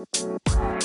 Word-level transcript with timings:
Música 0.00 0.79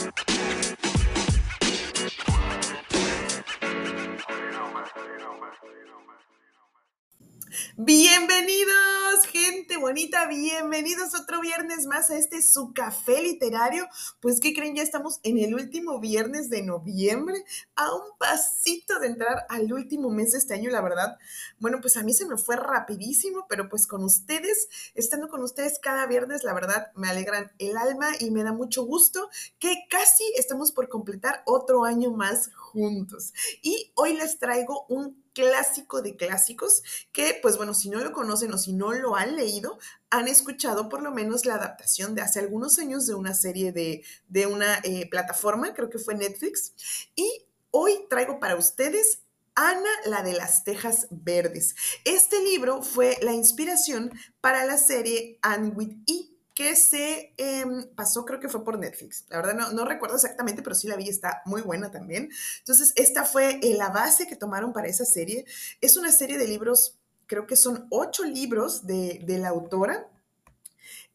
Bienvenidos, 7.86 9.28
gente 9.32 9.78
bonita, 9.78 10.26
bienvenidos 10.26 11.14
otro 11.14 11.40
viernes 11.40 11.86
más 11.86 12.10
a 12.10 12.18
este 12.18 12.42
su 12.42 12.74
café 12.74 13.22
literario. 13.22 13.88
Pues, 14.22 14.40
¿qué 14.40 14.56
creen? 14.56 14.76
Ya 14.76 14.82
estamos 14.82 15.20
en 15.22 15.38
el 15.38 15.54
último 15.54 16.00
viernes 16.00 16.50
de 16.50 16.64
noviembre, 16.64 17.46
a 17.76 17.94
un 17.94 18.18
pasito 18.18 18.98
de 18.98 19.10
entrar 19.10 19.46
al 19.50 19.72
último 19.72 20.10
mes 20.10 20.32
de 20.32 20.40
este 20.40 20.56
año, 20.56 20.72
la 20.72 20.82
verdad. 20.82 21.20
Bueno, 21.60 21.78
pues 21.80 21.96
a 21.96 22.02
mí 22.02 22.12
se 22.12 22.26
me 22.26 22.38
fue 22.38 22.56
rapidísimo, 22.56 23.46
pero 23.48 23.70
pues 23.70 23.86
con 23.86 24.04
ustedes, 24.04 24.68
estando 24.96 25.30
con 25.30 25.44
ustedes 25.44 25.78
cada 25.78 26.08
viernes, 26.08 26.44
la 26.44 26.56
verdad 26.56 26.92
me 26.96 27.08
alegran 27.08 27.52
el 27.60 27.78
alma 27.78 28.10
y 28.20 28.32
me 28.32 28.42
da 28.42 28.52
mucho 28.52 28.84
gusto 28.84 29.30
que 29.60 29.84
casi 29.92 30.24
estamos 30.38 30.72
por 30.72 30.90
completar 30.90 31.44
otro 31.46 31.86
año 31.86 32.10
más 32.10 32.50
juntos. 32.56 33.32
Y 33.62 33.92
hoy 33.94 34.16
les 34.16 34.40
traigo 34.40 34.88
un 34.90 35.24
clásico 35.36 36.02
de 36.02 36.16
clásicos 36.16 36.82
que, 37.12 37.38
pues 37.42 37.58
bueno, 37.58 37.76
si 37.76 37.90
no 37.90 38.00
lo 38.00 38.12
conocen 38.12 38.52
o 38.54 38.58
si 38.58 38.74
no 38.74 38.94
lo 38.94 39.16
han 39.16 39.36
leído, 39.36 39.78
han 40.10 40.28
escuchado 40.28 40.90
por 40.90 41.04
lo 41.04 41.12
menos 41.12 41.46
la 41.46 41.56
adaptación 41.56 42.16
de 42.16 42.24
hace 42.24 42.40
algunos 42.40 42.80
años 42.80 43.06
de 43.06 43.14
una 43.14 43.36
serie 43.36 43.72
de, 43.72 44.04
de 44.28 44.48
una 44.48 44.80
eh, 44.84 45.08
plataforma, 45.10 45.74
creo 45.74 45.90
que 45.90 46.00
fue 46.00 46.16
Netflix. 46.16 46.74
Y 47.16 47.46
hoy 47.70 48.08
traigo 48.10 48.40
para 48.40 48.56
ustedes 48.56 49.20
Ana, 49.56 49.90
la 50.06 50.22
de 50.22 50.34
las 50.34 50.64
Tejas 50.64 51.08
Verdes. 51.12 51.76
Este 52.04 52.42
libro 52.42 52.82
fue 52.82 53.18
la 53.22 53.34
inspiración 53.34 54.12
para 54.42 54.66
la 54.66 54.78
serie 54.78 55.40
Anne 55.42 55.70
with 55.70 55.94
E 56.08 56.35
que 56.56 56.76
se 56.78 57.34
em, 57.38 57.84
pasó, 57.96 58.26
creo 58.26 58.40
que 58.40 58.48
fue 58.48 58.64
por 58.64 58.80
Netflix. 58.80 59.26
La 59.30 59.38
verdad 59.38 59.56
no, 59.56 59.74
no, 59.74 59.84
recuerdo 59.84 60.16
exactamente, 60.16 60.64
pero 60.64 60.74
sí 60.74 60.88
la 60.88 60.96
vi, 60.96 61.10
está 61.10 61.42
muy 61.46 61.62
buena 61.62 61.92
también. 61.92 62.30
Entonces, 62.60 62.94
esta 62.96 63.26
fue 63.26 63.60
eh, 63.62 63.76
la 63.78 63.90
base 63.90 64.26
que 64.26 64.38
tomaron 64.38 64.72
para 64.72 64.88
esa 64.88 65.04
serie. 65.04 65.46
Es 65.82 65.98
una 65.98 66.14
serie 66.14 66.38
de 66.38 66.48
libros, 66.48 66.98
creo 67.28 67.46
que 67.46 67.58
son 67.58 67.88
ocho 67.92 68.24
libros 68.24 68.88
de, 68.88 69.22
de 69.26 69.38
la 69.38 69.50
autora. 69.50 70.08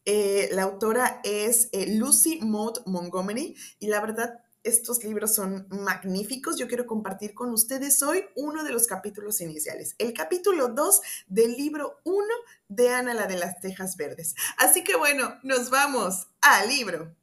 Eh, 0.05 0.49
la 0.51 0.63
autora 0.63 1.21
es 1.23 1.69
eh, 1.71 1.87
Lucy 1.95 2.39
Maud 2.41 2.85
Montgomery 2.85 3.55
y 3.79 3.87
la 3.87 3.99
verdad 3.99 4.43
estos 4.63 5.03
libros 5.03 5.35
son 5.35 5.67
magníficos. 5.69 6.57
Yo 6.57 6.67
quiero 6.67 6.85
compartir 6.85 7.33
con 7.33 7.51
ustedes 7.51 8.01
hoy 8.03 8.25
uno 8.35 8.63
de 8.63 8.71
los 8.71 8.87
capítulos 8.87 9.41
iniciales, 9.41 9.95
el 9.97 10.13
capítulo 10.13 10.69
2 10.69 11.01
del 11.27 11.53
libro 11.53 11.99
1 12.03 12.25
de 12.67 12.89
Ana 12.89 13.13
la 13.13 13.27
de 13.27 13.37
las 13.37 13.59
Tejas 13.59 13.97
Verdes. 13.97 14.35
Así 14.57 14.83
que 14.83 14.95
bueno, 14.95 15.35
nos 15.43 15.69
vamos 15.69 16.27
al 16.41 16.69
libro. 16.69 17.15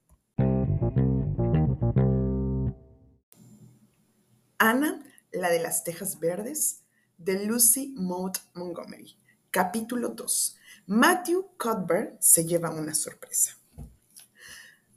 Ana, 4.58 5.04
la 5.30 5.50
de 5.50 5.60
las 5.60 5.84
Tejas 5.84 6.18
Verdes, 6.18 6.82
de 7.16 7.44
Lucy 7.44 7.94
Maud 7.96 8.32
Montgomery. 8.54 9.16
Capítulo 9.50 10.08
2. 10.08 10.58
Matthew 10.86 11.50
Cuthbert 11.58 12.20
se 12.20 12.44
lleva 12.44 12.70
una 12.70 12.94
sorpresa. 12.94 13.57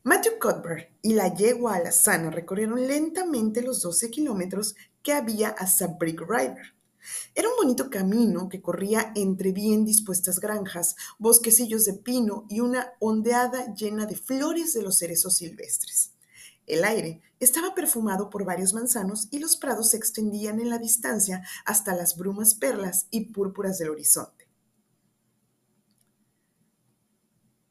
Matthew 0.03 0.39
Cuthbert 0.39 0.89
y 1.03 1.13
la 1.13 1.31
yegua 1.31 1.75
alazana 1.75 2.31
recorrieron 2.31 2.87
lentamente 2.87 3.61
los 3.61 3.83
12 3.83 4.09
kilómetros 4.09 4.75
que 5.03 5.13
había 5.13 5.49
hasta 5.49 5.85
Brick 5.85 6.21
River. 6.21 6.73
Era 7.35 7.49
un 7.49 7.55
bonito 7.55 7.91
camino 7.91 8.49
que 8.49 8.63
corría 8.63 9.11
entre 9.15 9.51
bien 9.51 9.85
dispuestas 9.85 10.39
granjas, 10.39 10.95
bosquecillos 11.19 11.85
de 11.85 11.93
pino 11.93 12.47
y 12.49 12.61
una 12.61 12.93
ondeada 12.99 13.75
llena 13.75 14.07
de 14.07 14.15
flores 14.15 14.73
de 14.73 14.81
los 14.81 14.97
cerezos 14.97 15.35
silvestres. 15.35 16.13
El 16.65 16.83
aire 16.83 17.21
estaba 17.39 17.75
perfumado 17.75 18.31
por 18.31 18.43
varios 18.43 18.73
manzanos 18.73 19.27
y 19.29 19.37
los 19.37 19.55
prados 19.55 19.91
se 19.91 19.97
extendían 19.97 20.59
en 20.59 20.71
la 20.71 20.79
distancia 20.79 21.43
hasta 21.63 21.93
las 21.93 22.17
brumas 22.17 22.55
perlas 22.55 23.05
y 23.11 23.25
púrpuras 23.25 23.77
del 23.77 23.91
horizonte. 23.91 24.47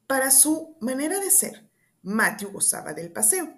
Para 0.06 0.30
su 0.30 0.76
manera 0.80 1.18
de 1.20 1.30
ser, 1.30 1.69
Matthew 2.02 2.52
gozaba 2.52 2.94
del 2.94 3.12
paseo, 3.12 3.54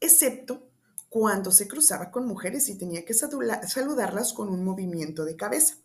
excepto 0.00 0.68
cuando 1.08 1.52
se 1.52 1.68
cruzaba 1.68 2.10
con 2.10 2.26
mujeres 2.26 2.68
y 2.68 2.76
tenía 2.76 3.04
que 3.04 3.14
saludarlas 3.14 4.32
con 4.32 4.48
un 4.48 4.64
movimiento 4.64 5.24
de 5.24 5.36
cabeza. 5.36 5.76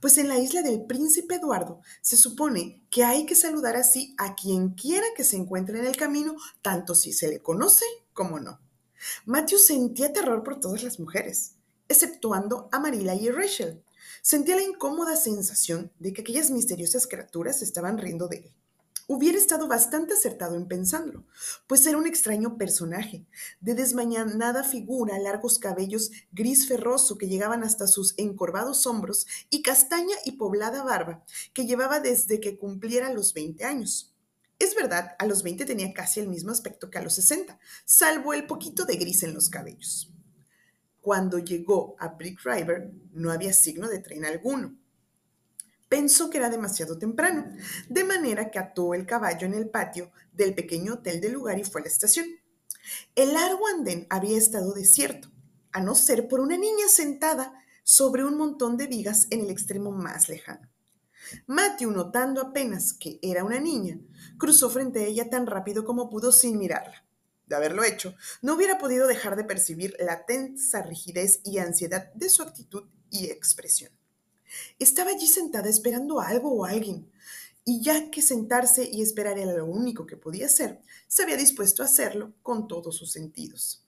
Pues 0.00 0.16
en 0.18 0.28
la 0.28 0.38
isla 0.38 0.62
del 0.62 0.86
príncipe 0.86 1.34
Eduardo 1.36 1.80
se 2.00 2.16
supone 2.16 2.82
que 2.90 3.04
hay 3.04 3.26
que 3.26 3.34
saludar 3.34 3.76
así 3.76 4.14
a 4.18 4.34
quien 4.34 4.70
quiera 4.70 5.06
que 5.16 5.24
se 5.24 5.36
encuentre 5.36 5.78
en 5.78 5.86
el 5.86 5.96
camino, 5.96 6.36
tanto 6.62 6.94
si 6.94 7.12
se 7.12 7.28
le 7.28 7.40
conoce 7.42 7.84
como 8.12 8.40
no. 8.40 8.60
Matthew 9.26 9.58
sentía 9.58 10.12
terror 10.12 10.42
por 10.42 10.60
todas 10.60 10.82
las 10.82 10.98
mujeres, 10.98 11.54
exceptuando 11.88 12.68
a 12.72 12.78
Marilla 12.78 13.14
y 13.14 13.30
Rachel. 13.30 13.82
Sentía 14.22 14.56
la 14.56 14.62
incómoda 14.62 15.16
sensación 15.16 15.92
de 15.98 16.12
que 16.12 16.22
aquellas 16.22 16.50
misteriosas 16.50 17.06
criaturas 17.06 17.62
estaban 17.62 17.98
riendo 17.98 18.28
de 18.28 18.38
él. 18.38 18.54
Hubiera 19.06 19.38
estado 19.38 19.68
bastante 19.68 20.14
acertado 20.14 20.56
en 20.56 20.66
pensarlo, 20.66 21.24
pues 21.66 21.86
era 21.86 21.96
un 21.96 22.06
extraño 22.06 22.58
personaje, 22.58 23.26
de 23.60 23.74
desmañanada 23.74 24.64
figura, 24.64 25.18
largos 25.18 25.58
cabellos 25.58 26.10
gris 26.32 26.66
ferroso 26.66 27.16
que 27.16 27.28
llegaban 27.28 27.62
hasta 27.62 27.86
sus 27.86 28.14
encorvados 28.18 28.86
hombros 28.86 29.26
y 29.50 29.62
castaña 29.62 30.16
y 30.24 30.32
poblada 30.32 30.82
barba 30.82 31.24
que 31.54 31.66
llevaba 31.66 32.00
desde 32.00 32.40
que 32.40 32.58
cumpliera 32.58 33.12
los 33.12 33.32
20 33.34 33.64
años. 33.64 34.14
Es 34.58 34.74
verdad, 34.74 35.14
a 35.18 35.26
los 35.26 35.42
20 35.42 35.64
tenía 35.64 35.92
casi 35.94 36.20
el 36.20 36.28
mismo 36.28 36.50
aspecto 36.50 36.90
que 36.90 36.98
a 36.98 37.02
los 37.02 37.14
60, 37.14 37.58
salvo 37.84 38.34
el 38.34 38.46
poquito 38.46 38.84
de 38.84 38.96
gris 38.96 39.22
en 39.22 39.34
los 39.34 39.48
cabellos. 39.48 40.12
Cuando 41.00 41.38
llegó 41.38 41.96
a 41.98 42.08
Brick 42.08 42.40
River 42.44 42.92
no 43.12 43.30
había 43.30 43.52
signo 43.52 43.88
de 43.88 44.00
tren 44.00 44.24
alguno 44.24 44.76
Pensó 45.88 46.28
que 46.28 46.38
era 46.38 46.50
demasiado 46.50 46.98
temprano, 46.98 47.50
de 47.88 48.04
manera 48.04 48.50
que 48.50 48.58
ató 48.58 48.94
el 48.94 49.06
caballo 49.06 49.46
en 49.46 49.54
el 49.54 49.70
patio 49.70 50.12
del 50.32 50.54
pequeño 50.54 50.94
hotel 50.94 51.20
del 51.20 51.32
lugar 51.32 51.58
y 51.58 51.64
fue 51.64 51.80
a 51.80 51.84
la 51.84 51.90
estación. 51.90 52.26
El 53.14 53.32
largo 53.32 53.66
andén 53.68 54.06
había 54.10 54.36
estado 54.36 54.72
desierto, 54.72 55.30
a 55.72 55.80
no 55.80 55.94
ser 55.94 56.28
por 56.28 56.40
una 56.40 56.56
niña 56.56 56.88
sentada 56.88 57.54
sobre 57.82 58.24
un 58.24 58.36
montón 58.36 58.76
de 58.76 58.86
vigas 58.86 59.26
en 59.30 59.40
el 59.40 59.50
extremo 59.50 59.90
más 59.90 60.28
lejano. 60.28 60.68
Matthew, 61.46 61.90
notando 61.90 62.40
apenas 62.40 62.92
que 62.92 63.18
era 63.22 63.44
una 63.44 63.60
niña, 63.60 63.98
cruzó 64.38 64.70
frente 64.70 65.00
a 65.00 65.06
ella 65.06 65.30
tan 65.30 65.46
rápido 65.46 65.84
como 65.84 66.10
pudo 66.10 66.32
sin 66.32 66.58
mirarla. 66.58 67.04
De 67.46 67.56
haberlo 67.56 67.82
hecho, 67.82 68.14
no 68.42 68.54
hubiera 68.54 68.78
podido 68.78 69.06
dejar 69.06 69.36
de 69.36 69.44
percibir 69.44 69.96
la 69.98 70.26
tensa 70.26 70.82
rigidez 70.82 71.40
y 71.44 71.58
ansiedad 71.58 72.12
de 72.12 72.28
su 72.28 72.42
actitud 72.42 72.84
y 73.10 73.26
expresión. 73.30 73.97
Estaba 74.78 75.10
allí 75.10 75.26
sentada 75.26 75.68
esperando 75.68 76.20
algo 76.20 76.50
o 76.50 76.64
alguien, 76.64 77.10
y 77.64 77.82
ya 77.82 78.10
que 78.10 78.22
sentarse 78.22 78.88
y 78.90 79.02
esperar 79.02 79.38
era 79.38 79.52
lo 79.52 79.66
único 79.66 80.06
que 80.06 80.16
podía 80.16 80.46
hacer, 80.46 80.80
se 81.06 81.22
había 81.22 81.36
dispuesto 81.36 81.82
a 81.82 81.86
hacerlo 81.86 82.32
con 82.42 82.66
todos 82.66 82.96
sus 82.96 83.12
sentidos. 83.12 83.84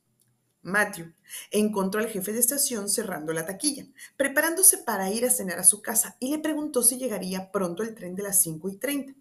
Matthew 0.62 1.14
encontró 1.50 2.00
al 2.00 2.08
jefe 2.08 2.32
de 2.32 2.40
estación 2.40 2.88
cerrando 2.88 3.32
la 3.32 3.46
taquilla, 3.46 3.86
preparándose 4.16 4.78
para 4.78 5.10
ir 5.10 5.24
a 5.24 5.30
cenar 5.30 5.58
a 5.58 5.64
su 5.64 5.80
casa, 5.80 6.16
y 6.20 6.30
le 6.30 6.38
preguntó 6.38 6.82
si 6.82 6.98
llegaría 6.98 7.50
pronto 7.50 7.82
el 7.82 7.94
tren 7.94 8.14
de 8.14 8.22
las 8.22 8.42
5 8.42 8.68
y 8.68 8.76
30. 8.76 9.14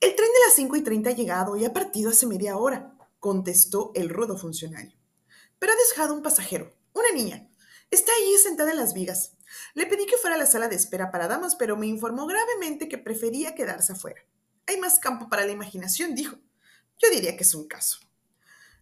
El 0.00 0.14
tren 0.14 0.28
de 0.28 0.46
las 0.46 0.54
5 0.54 0.76
y 0.76 0.82
30 0.82 1.10
ha 1.10 1.14
llegado 1.14 1.56
y 1.56 1.64
ha 1.64 1.72
partido 1.72 2.10
hace 2.10 2.26
media 2.26 2.58
hora, 2.58 2.94
contestó 3.18 3.92
el 3.94 4.10
rudo 4.10 4.36
funcionario. 4.36 4.92
Pero 5.58 5.72
ha 5.72 5.76
dejado 5.76 6.12
un 6.12 6.22
pasajero, 6.22 6.74
una 6.92 7.10
niña. 7.12 7.48
Está 7.90 8.12
allí 8.12 8.36
sentada 8.42 8.72
en 8.72 8.76
las 8.76 8.92
vigas. 8.92 9.35
Le 9.74 9.86
pedí 9.86 10.06
que 10.06 10.16
fuera 10.16 10.36
a 10.36 10.38
la 10.38 10.46
sala 10.46 10.68
de 10.68 10.76
espera 10.76 11.10
para 11.10 11.28
damas, 11.28 11.56
pero 11.56 11.76
me 11.76 11.86
informó 11.86 12.26
gravemente 12.26 12.88
que 12.88 12.98
prefería 12.98 13.54
quedarse 13.54 13.92
afuera. 13.92 14.20
Hay 14.66 14.78
más 14.78 14.98
campo 14.98 15.28
para 15.28 15.44
la 15.44 15.52
imaginación, 15.52 16.14
dijo. 16.14 16.36
Yo 16.98 17.10
diría 17.10 17.36
que 17.36 17.44
es 17.44 17.54
un 17.54 17.68
caso. 17.68 17.98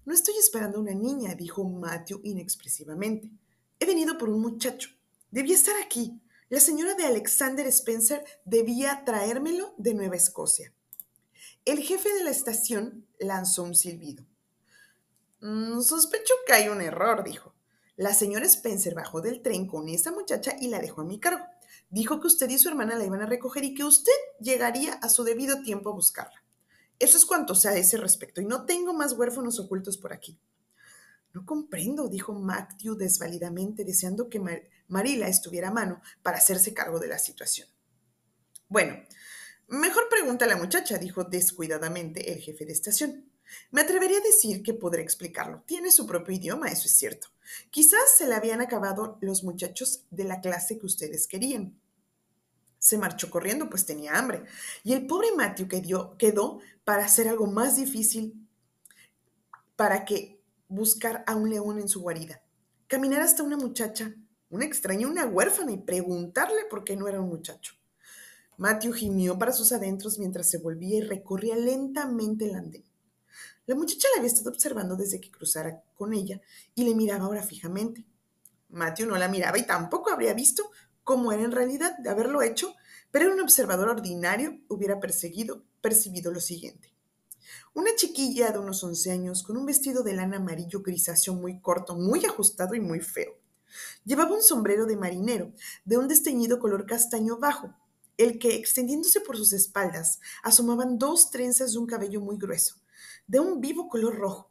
No 0.04 0.14
estoy 0.14 0.34
esperando 0.36 0.78
a 0.78 0.80
una 0.80 0.94
niña, 0.94 1.34
dijo 1.34 1.64
Matthew 1.64 2.20
inexpresivamente. 2.24 3.30
He 3.80 3.86
venido 3.86 4.18
por 4.18 4.28
un 4.28 4.40
muchacho. 4.40 4.90
Debía 5.30 5.54
estar 5.54 5.74
aquí. 5.82 6.20
La 6.48 6.60
señora 6.60 6.94
de 6.94 7.04
Alexander 7.04 7.66
Spencer 7.66 8.24
debía 8.44 9.02
traérmelo 9.04 9.74
de 9.78 9.94
Nueva 9.94 10.16
Escocia. 10.16 10.72
El 11.64 11.80
jefe 11.80 12.12
de 12.12 12.24
la 12.24 12.30
estación 12.30 13.06
lanzó 13.18 13.62
un 13.62 13.74
silbido. 13.74 14.24
Mm, 15.40 15.80
sospecho 15.80 16.34
que 16.46 16.52
hay 16.52 16.68
un 16.68 16.82
error, 16.82 17.24
dijo. 17.24 17.53
La 17.96 18.12
señora 18.12 18.46
Spencer 18.46 18.94
bajó 18.94 19.20
del 19.20 19.40
tren 19.40 19.66
con 19.68 19.88
esa 19.88 20.10
muchacha 20.10 20.56
y 20.60 20.68
la 20.68 20.80
dejó 20.80 21.02
a 21.02 21.04
mi 21.04 21.20
cargo. 21.20 21.44
Dijo 21.90 22.20
que 22.20 22.26
usted 22.26 22.50
y 22.50 22.58
su 22.58 22.68
hermana 22.68 22.96
la 22.96 23.04
iban 23.04 23.22
a 23.22 23.26
recoger 23.26 23.62
y 23.64 23.74
que 23.74 23.84
usted 23.84 24.12
llegaría 24.40 24.94
a 24.94 25.08
su 25.08 25.22
debido 25.22 25.62
tiempo 25.62 25.90
a 25.90 25.94
buscarla. 25.94 26.42
Eso 26.98 27.16
es 27.16 27.24
cuanto 27.24 27.54
sea 27.54 27.72
a 27.72 27.76
ese 27.76 27.96
respecto 27.96 28.40
y 28.40 28.46
no 28.46 28.66
tengo 28.66 28.94
más 28.94 29.12
huérfanos 29.12 29.60
ocultos 29.60 29.96
por 29.96 30.12
aquí. 30.12 30.40
No 31.32 31.44
comprendo, 31.46 32.08
dijo 32.08 32.32
Matthew 32.32 32.96
desvalidamente, 32.96 33.84
deseando 33.84 34.28
que 34.28 34.40
Marila 34.88 35.28
estuviera 35.28 35.68
a 35.68 35.72
mano 35.72 36.00
para 36.22 36.38
hacerse 36.38 36.74
cargo 36.74 36.98
de 36.98 37.08
la 37.08 37.18
situación. 37.18 37.68
Bueno, 38.68 38.96
mejor 39.68 40.08
pregunta 40.08 40.44
a 40.44 40.48
la 40.48 40.56
muchacha, 40.56 40.98
dijo 40.98 41.24
descuidadamente 41.24 42.32
el 42.32 42.40
jefe 42.40 42.64
de 42.64 42.72
estación. 42.72 43.30
Me 43.70 43.82
atrevería 43.82 44.18
a 44.18 44.22
decir 44.22 44.62
que 44.62 44.74
podré 44.74 45.02
explicarlo. 45.02 45.62
Tiene 45.66 45.90
su 45.90 46.06
propio 46.06 46.34
idioma, 46.34 46.68
eso 46.68 46.86
es 46.86 46.96
cierto. 46.96 47.33
Quizás 47.70 48.16
se 48.16 48.26
le 48.26 48.34
habían 48.34 48.60
acabado 48.60 49.18
los 49.20 49.44
muchachos 49.44 50.04
de 50.10 50.24
la 50.24 50.40
clase 50.40 50.78
que 50.78 50.86
ustedes 50.86 51.26
querían. 51.26 51.78
Se 52.78 52.98
marchó 52.98 53.30
corriendo, 53.30 53.70
pues 53.70 53.86
tenía 53.86 54.18
hambre. 54.18 54.44
Y 54.82 54.92
el 54.92 55.06
pobre 55.06 55.28
Matthew 55.36 55.68
quedó, 56.18 56.60
para 56.84 57.04
hacer 57.04 57.28
algo 57.28 57.46
más 57.46 57.76
difícil 57.76 58.34
para 59.76 60.04
que 60.04 60.40
buscar 60.68 61.24
a 61.26 61.34
un 61.34 61.50
león 61.50 61.78
en 61.78 61.88
su 61.88 62.00
guarida. 62.02 62.42
Caminar 62.86 63.22
hasta 63.22 63.42
una 63.42 63.56
muchacha, 63.56 64.14
una 64.50 64.64
extraña, 64.64 65.08
una 65.08 65.26
huérfana, 65.26 65.72
y 65.72 65.78
preguntarle 65.78 66.66
por 66.68 66.84
qué 66.84 66.96
no 66.96 67.08
era 67.08 67.20
un 67.20 67.28
muchacho. 67.28 67.74
Matthew 68.56 68.92
gimió 68.92 69.38
para 69.38 69.52
sus 69.52 69.72
adentros 69.72 70.18
mientras 70.18 70.48
se 70.48 70.58
volvía 70.58 70.98
y 70.98 71.00
recorría 71.00 71.56
lentamente 71.56 72.44
el 72.44 72.54
andén. 72.54 72.84
La 73.66 73.74
muchacha 73.74 74.08
la 74.12 74.18
había 74.18 74.32
estado 74.32 74.50
observando 74.50 74.96
desde 74.96 75.20
que 75.20 75.30
cruzara 75.30 75.82
con 75.94 76.12
ella 76.12 76.40
y 76.74 76.84
le 76.84 76.94
miraba 76.94 77.24
ahora 77.24 77.42
fijamente. 77.42 78.06
Matthew 78.68 79.06
no 79.06 79.16
la 79.16 79.28
miraba 79.28 79.58
y 79.58 79.66
tampoco 79.66 80.10
habría 80.10 80.34
visto 80.34 80.70
cómo 81.02 81.32
era 81.32 81.42
en 81.42 81.52
realidad 81.52 81.96
de 81.98 82.10
haberlo 82.10 82.42
hecho, 82.42 82.74
pero 83.10 83.32
un 83.32 83.40
observador 83.40 83.88
ordinario 83.88 84.60
hubiera 84.68 84.98
perseguido, 85.00 85.64
percibido 85.80 86.32
lo 86.32 86.40
siguiente. 86.40 86.92
Una 87.74 87.94
chiquilla 87.96 88.50
de 88.50 88.58
unos 88.58 88.82
11 88.82 89.10
años 89.10 89.42
con 89.42 89.56
un 89.56 89.66
vestido 89.66 90.02
de 90.02 90.14
lana 90.14 90.38
amarillo 90.38 90.82
grisáceo 90.82 91.34
muy 91.34 91.60
corto, 91.60 91.94
muy 91.94 92.24
ajustado 92.24 92.74
y 92.74 92.80
muy 92.80 93.00
feo. 93.00 93.32
Llevaba 94.04 94.34
un 94.34 94.42
sombrero 94.42 94.86
de 94.86 94.96
marinero, 94.96 95.52
de 95.84 95.96
un 95.96 96.08
desteñido 96.08 96.58
color 96.58 96.86
castaño 96.86 97.38
bajo, 97.38 97.74
el 98.16 98.38
que, 98.38 98.54
extendiéndose 98.54 99.20
por 99.20 99.36
sus 99.36 99.52
espaldas, 99.52 100.20
asomaban 100.42 100.98
dos 100.98 101.30
trenzas 101.30 101.72
de 101.72 101.78
un 101.78 101.86
cabello 101.86 102.20
muy 102.20 102.36
grueso, 102.36 102.76
de 103.26 103.40
un 103.40 103.60
vivo 103.60 103.88
color 103.88 104.16
rojo. 104.16 104.50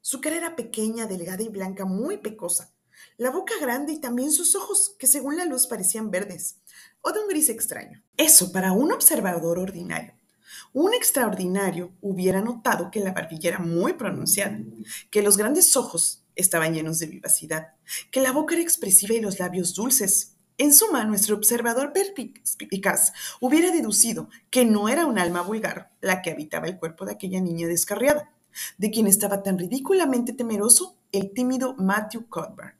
Su 0.00 0.20
cara 0.20 0.36
era 0.36 0.56
pequeña, 0.56 1.06
delgada 1.06 1.42
y 1.42 1.48
blanca, 1.48 1.84
muy 1.84 2.18
pecosa. 2.18 2.72
La 3.16 3.30
boca 3.30 3.54
grande 3.60 3.92
y 3.92 4.00
también 4.00 4.30
sus 4.30 4.54
ojos, 4.54 4.94
que 4.98 5.06
según 5.06 5.36
la 5.36 5.44
luz 5.44 5.66
parecían 5.66 6.10
verdes, 6.10 6.60
o 7.00 7.12
de 7.12 7.20
un 7.20 7.28
gris 7.28 7.48
extraño. 7.48 8.02
Eso 8.16 8.52
para 8.52 8.72
un 8.72 8.92
observador 8.92 9.58
ordinario. 9.58 10.14
Un 10.72 10.94
extraordinario 10.94 11.92
hubiera 12.00 12.40
notado 12.40 12.90
que 12.90 13.00
la 13.00 13.12
barbilla 13.12 13.50
era 13.50 13.58
muy 13.58 13.94
pronunciada, 13.94 14.58
que 15.10 15.22
los 15.22 15.36
grandes 15.36 15.76
ojos 15.76 16.24
estaban 16.34 16.74
llenos 16.74 16.98
de 16.98 17.06
vivacidad, 17.06 17.74
que 18.10 18.20
la 18.20 18.32
boca 18.32 18.54
era 18.54 18.62
expresiva 18.62 19.14
y 19.14 19.20
los 19.20 19.38
labios 19.38 19.74
dulces, 19.74 20.33
en 20.56 20.72
suma, 20.72 21.04
nuestro 21.04 21.36
observador 21.36 21.92
perspicaz 21.92 23.12
hubiera 23.40 23.70
deducido 23.72 24.28
que 24.50 24.64
no 24.64 24.88
era 24.88 25.06
un 25.06 25.18
alma 25.18 25.42
vulgar 25.42 25.90
la 26.00 26.22
que 26.22 26.30
habitaba 26.30 26.68
el 26.68 26.78
cuerpo 26.78 27.04
de 27.04 27.12
aquella 27.12 27.40
niña 27.40 27.66
descarriada, 27.66 28.32
de 28.78 28.90
quien 28.90 29.06
estaba 29.06 29.42
tan 29.42 29.58
ridículamente 29.58 30.32
temeroso 30.32 30.96
el 31.10 31.32
tímido 31.32 31.74
Matthew 31.74 32.28
Cuthbert. 32.28 32.76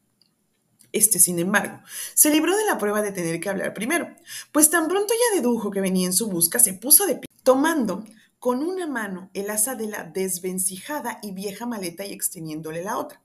Este, 0.92 1.18
sin 1.18 1.40
embargo, 1.40 1.80
se 2.14 2.30
libró 2.30 2.56
de 2.56 2.64
la 2.66 2.78
prueba 2.78 3.02
de 3.02 3.10
tener 3.10 3.40
que 3.40 3.48
hablar 3.48 3.74
primero, 3.74 4.14
pues 4.52 4.70
tan 4.70 4.86
pronto 4.86 5.12
ya 5.12 5.36
dedujo 5.36 5.72
que 5.72 5.80
venía 5.80 6.06
en 6.06 6.12
su 6.12 6.28
busca, 6.28 6.60
se 6.60 6.74
puso 6.74 7.06
de 7.06 7.16
pie, 7.16 7.28
tomando 7.42 8.04
con 8.38 8.62
una 8.62 8.86
mano 8.86 9.30
el 9.34 9.50
asa 9.50 9.74
de 9.74 9.88
la 9.88 10.04
desvencijada 10.04 11.18
y 11.22 11.32
vieja 11.32 11.66
maleta 11.66 12.04
y 12.04 12.12
extendiéndole 12.12 12.84
la 12.84 12.98
otra. 12.98 13.20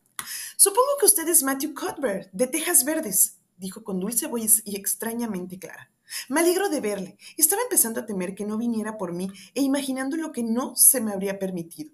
Supongo 0.57 0.89
que 0.99 1.05
usted 1.05 1.27
es 1.27 1.43
Matthew 1.43 1.75
Cuthbert, 1.75 2.31
de 2.31 2.47
Tejas 2.47 2.83
Verdes, 2.83 3.38
dijo 3.59 3.83
con 3.83 3.99
dulce 3.99 4.27
voz 4.27 4.61
y 4.65 4.75
extrañamente 4.75 5.59
clara. 5.59 5.91
Me 6.27 6.39
alegro 6.39 6.69
de 6.69 6.81
verle. 6.81 7.17
Estaba 7.37 7.61
empezando 7.61 7.99
a 7.99 8.05
temer 8.05 8.33
que 8.33 8.45
no 8.45 8.57
viniera 8.57 8.97
por 8.97 9.13
mí 9.13 9.29
e 9.53 9.61
imaginando 9.61 10.17
lo 10.17 10.31
que 10.31 10.43
no 10.43 10.75
se 10.75 11.01
me 11.01 11.11
habría 11.11 11.37
permitido. 11.37 11.91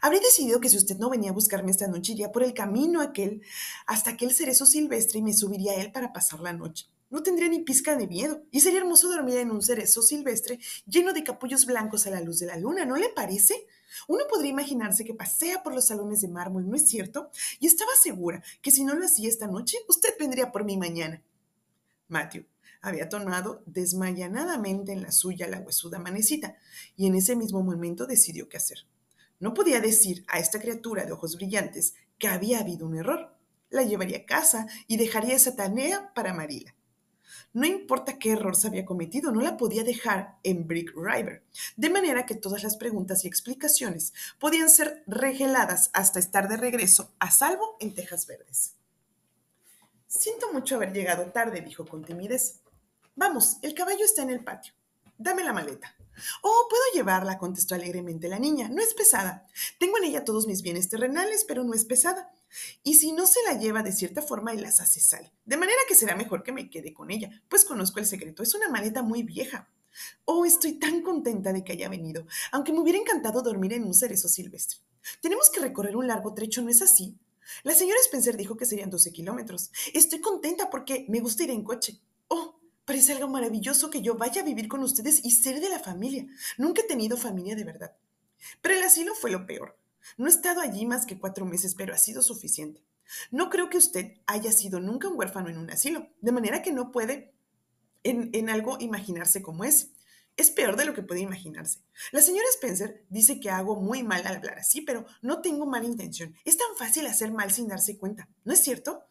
Habría 0.00 0.20
decidido 0.20 0.60
que 0.60 0.68
si 0.68 0.76
usted 0.76 0.96
no 0.98 1.10
venía 1.10 1.30
a 1.30 1.34
buscarme 1.34 1.70
esta 1.70 1.88
noche, 1.88 2.12
iría 2.12 2.32
por 2.32 2.42
el 2.42 2.54
camino 2.54 3.00
aquel 3.00 3.42
hasta 3.86 4.10
aquel 4.10 4.32
cerezo 4.32 4.66
silvestre 4.66 5.18
y 5.18 5.22
me 5.22 5.34
subiría 5.34 5.72
a 5.72 5.76
él 5.76 5.92
para 5.92 6.12
pasar 6.12 6.40
la 6.40 6.52
noche. 6.52 6.86
No 7.10 7.22
tendría 7.22 7.48
ni 7.48 7.60
pizca 7.60 7.96
de 7.96 8.06
miedo 8.06 8.42
y 8.50 8.60
sería 8.60 8.80
hermoso 8.80 9.08
dormir 9.08 9.38
en 9.38 9.50
un 9.50 9.62
cerezo 9.62 10.02
silvestre 10.02 10.58
lleno 10.86 11.12
de 11.12 11.24
capullos 11.24 11.66
blancos 11.66 12.06
a 12.06 12.10
la 12.10 12.20
luz 12.20 12.40
de 12.40 12.46
la 12.46 12.56
luna, 12.56 12.84
¿no 12.84 12.96
le 12.96 13.08
parece? 13.10 13.66
Uno 14.08 14.24
podría 14.28 14.50
imaginarse 14.50 15.04
que 15.04 15.14
pasea 15.14 15.62
por 15.62 15.74
los 15.74 15.86
salones 15.86 16.20
de 16.20 16.28
mármol, 16.28 16.68
¿no 16.68 16.76
es 16.76 16.88
cierto? 16.88 17.30
Y 17.60 17.66
estaba 17.66 17.90
segura 18.00 18.42
que 18.62 18.70
si 18.70 18.84
no 18.84 18.94
lo 18.94 19.04
hacía 19.04 19.28
esta 19.28 19.46
noche, 19.46 19.78
usted 19.88 20.10
vendría 20.18 20.52
por 20.52 20.64
mí 20.64 20.76
mañana. 20.76 21.22
Matthew 22.08 22.44
había 22.80 23.08
tomado 23.08 23.62
desmayanadamente 23.66 24.92
en 24.92 25.02
la 25.02 25.10
suya 25.10 25.48
la 25.48 25.58
huesuda 25.58 25.98
manecita, 25.98 26.56
y 26.96 27.06
en 27.06 27.16
ese 27.16 27.34
mismo 27.34 27.62
momento 27.62 28.06
decidió 28.06 28.48
qué 28.48 28.58
hacer. 28.58 28.86
No 29.40 29.54
podía 29.54 29.80
decir 29.80 30.24
a 30.28 30.38
esta 30.38 30.60
criatura 30.60 31.04
de 31.04 31.12
ojos 31.12 31.36
brillantes 31.36 31.94
que 32.18 32.28
había 32.28 32.60
habido 32.60 32.86
un 32.86 32.96
error. 32.96 33.34
La 33.70 33.82
llevaría 33.82 34.18
a 34.18 34.24
casa 34.24 34.68
y 34.86 34.96
dejaría 34.96 35.34
esa 35.34 35.56
tarea 35.56 36.12
para 36.14 36.32
Marila. 36.32 36.75
No 37.56 37.64
importa 37.64 38.18
qué 38.18 38.32
error 38.32 38.54
se 38.54 38.68
había 38.68 38.84
cometido, 38.84 39.32
no 39.32 39.40
la 39.40 39.56
podía 39.56 39.82
dejar 39.82 40.36
en 40.42 40.68
Brick 40.68 40.92
River, 40.94 41.42
de 41.74 41.88
manera 41.88 42.26
que 42.26 42.34
todas 42.34 42.62
las 42.62 42.76
preguntas 42.76 43.24
y 43.24 43.28
explicaciones 43.28 44.12
podían 44.38 44.68
ser 44.68 45.02
regeladas 45.06 45.88
hasta 45.94 46.18
estar 46.18 46.48
de 46.48 46.58
regreso 46.58 47.14
a 47.18 47.30
salvo 47.30 47.78
en 47.80 47.94
Tejas 47.94 48.26
Verdes. 48.26 48.74
Siento 50.06 50.52
mucho 50.52 50.74
haber 50.74 50.92
llegado 50.92 51.24
tarde, 51.32 51.62
dijo 51.62 51.86
con 51.86 52.04
timidez. 52.04 52.60
Vamos, 53.14 53.56
el 53.62 53.72
caballo 53.72 54.04
está 54.04 54.20
en 54.20 54.28
el 54.28 54.44
patio. 54.44 54.74
Dame 55.16 55.42
la 55.42 55.54
maleta. 55.54 55.96
Oh, 56.42 56.66
puedo 56.68 56.82
llevarla, 56.94 57.38
contestó 57.38 57.74
alegremente 57.74 58.28
la 58.28 58.38
niña. 58.38 58.68
No 58.68 58.82
es 58.82 58.94
pesada. 58.94 59.46
Tengo 59.78 59.98
en 59.98 60.04
ella 60.04 60.24
todos 60.24 60.46
mis 60.46 60.62
bienes 60.62 60.88
terrenales, 60.88 61.44
pero 61.46 61.64
no 61.64 61.74
es 61.74 61.84
pesada. 61.84 62.32
Y 62.82 62.94
si 62.94 63.12
no 63.12 63.26
se 63.26 63.42
la 63.44 63.58
lleva 63.58 63.82
de 63.82 63.92
cierta 63.92 64.22
forma, 64.22 64.52
él 64.52 64.62
las 64.62 64.80
hace 64.80 65.00
sal. 65.00 65.32
De 65.44 65.56
manera 65.56 65.78
que 65.88 65.94
será 65.94 66.16
mejor 66.16 66.42
que 66.42 66.52
me 66.52 66.70
quede 66.70 66.94
con 66.94 67.10
ella, 67.10 67.30
pues 67.48 67.64
conozco 67.64 67.98
el 67.98 68.06
secreto. 68.06 68.42
Es 68.42 68.54
una 68.54 68.68
maleta 68.68 69.02
muy 69.02 69.22
vieja. 69.22 69.68
Oh, 70.24 70.44
estoy 70.44 70.74
tan 70.74 71.02
contenta 71.02 71.52
de 71.52 71.64
que 71.64 71.72
haya 71.72 71.88
venido, 71.88 72.26
aunque 72.52 72.72
me 72.72 72.80
hubiera 72.80 72.98
encantado 72.98 73.42
dormir 73.42 73.72
en 73.72 73.84
un 73.84 73.94
cerezo 73.94 74.28
silvestre. 74.28 74.78
Tenemos 75.20 75.50
que 75.50 75.60
recorrer 75.60 75.96
un 75.96 76.06
largo 76.06 76.34
trecho, 76.34 76.62
¿no 76.62 76.68
es 76.68 76.82
así? 76.82 77.16
La 77.62 77.74
señora 77.74 78.00
Spencer 78.00 78.36
dijo 78.36 78.56
que 78.56 78.66
serían 78.66 78.90
12 78.90 79.12
kilómetros. 79.12 79.70
Estoy 79.94 80.20
contenta 80.20 80.68
porque 80.68 81.06
me 81.08 81.20
gusta 81.20 81.44
ir 81.44 81.50
en 81.50 81.62
coche. 81.62 82.00
Parece 82.86 83.12
algo 83.12 83.28
maravilloso 83.28 83.90
que 83.90 84.00
yo 84.00 84.14
vaya 84.14 84.42
a 84.42 84.44
vivir 84.44 84.68
con 84.68 84.82
ustedes 84.82 85.22
y 85.24 85.32
ser 85.32 85.60
de 85.60 85.68
la 85.68 85.80
familia. 85.80 86.24
Nunca 86.56 86.82
he 86.82 86.86
tenido 86.86 87.16
familia 87.16 87.56
de 87.56 87.64
verdad. 87.64 87.96
Pero 88.62 88.76
el 88.76 88.82
asilo 88.82 89.12
fue 89.14 89.32
lo 89.32 89.44
peor. 89.44 89.76
No 90.16 90.26
he 90.26 90.30
estado 90.30 90.60
allí 90.60 90.86
más 90.86 91.04
que 91.04 91.18
cuatro 91.18 91.44
meses, 91.44 91.74
pero 91.74 91.92
ha 91.92 91.98
sido 91.98 92.22
suficiente. 92.22 92.84
No 93.32 93.50
creo 93.50 93.68
que 93.70 93.78
usted 93.78 94.14
haya 94.26 94.52
sido 94.52 94.78
nunca 94.78 95.08
un 95.08 95.18
huérfano 95.18 95.48
en 95.48 95.58
un 95.58 95.68
asilo, 95.70 96.08
de 96.20 96.30
manera 96.32 96.62
que 96.62 96.72
no 96.72 96.92
puede 96.92 97.34
en, 98.04 98.50
algo 98.50 98.76
imaginarse 98.78 99.42
como 99.42 99.64
es. 99.64 99.90
Es 100.36 100.52
peor 100.52 100.76
de 100.76 100.84
lo 100.84 100.94
que 100.94 101.02
puede 101.02 101.20
imaginarse. 101.20 101.80
La 102.12 102.20
señora 102.20 102.46
Spencer 102.50 103.04
dice 103.08 103.40
que 103.40 103.50
hago 103.50 103.80
muy 103.80 104.04
mal 104.04 104.24
al 104.26 104.36
hablar 104.36 104.60
así, 104.60 104.80
pero 104.82 105.06
no 105.22 105.40
tengo 105.40 105.66
mala 105.66 105.86
intención. 105.86 106.36
Es 106.44 106.56
tan 106.56 106.76
fácil 106.76 107.06
hacer 107.06 107.32
mal 107.32 107.50
sin 107.50 107.66
darse 107.66 107.98
cuenta, 107.98 108.28
¿no 108.44 108.52
es 108.52 108.60
cierto? 108.60 109.08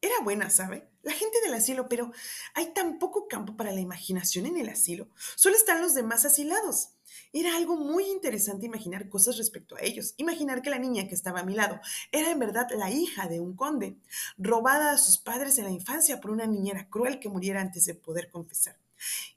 Era 0.00 0.14
buena, 0.22 0.50
¿sabe? 0.50 0.88
La 1.02 1.12
gente 1.12 1.40
del 1.42 1.54
asilo, 1.54 1.88
pero 1.88 2.12
hay 2.54 2.72
tan 2.72 2.98
poco 2.98 3.28
campo 3.28 3.56
para 3.56 3.72
la 3.72 3.80
imaginación 3.80 4.46
en 4.46 4.56
el 4.56 4.68
asilo. 4.68 5.08
Solo 5.36 5.56
están 5.56 5.80
los 5.80 5.94
demás 5.94 6.24
asilados. 6.24 6.90
Era 7.32 7.56
algo 7.56 7.76
muy 7.76 8.04
interesante 8.08 8.66
imaginar 8.66 9.08
cosas 9.08 9.36
respecto 9.36 9.76
a 9.76 9.82
ellos. 9.82 10.14
Imaginar 10.16 10.62
que 10.62 10.70
la 10.70 10.78
niña 10.78 11.08
que 11.08 11.14
estaba 11.14 11.40
a 11.40 11.44
mi 11.44 11.54
lado 11.54 11.80
era 12.12 12.30
en 12.30 12.38
verdad 12.38 12.68
la 12.76 12.90
hija 12.90 13.28
de 13.28 13.40
un 13.40 13.54
conde, 13.54 13.98
robada 14.38 14.92
a 14.92 14.98
sus 14.98 15.18
padres 15.18 15.58
en 15.58 15.64
la 15.64 15.70
infancia 15.70 16.20
por 16.20 16.30
una 16.30 16.46
niñera 16.46 16.88
cruel 16.88 17.18
que 17.18 17.28
muriera 17.28 17.60
antes 17.60 17.84
de 17.84 17.94
poder 17.94 18.30
confesar. 18.30 18.78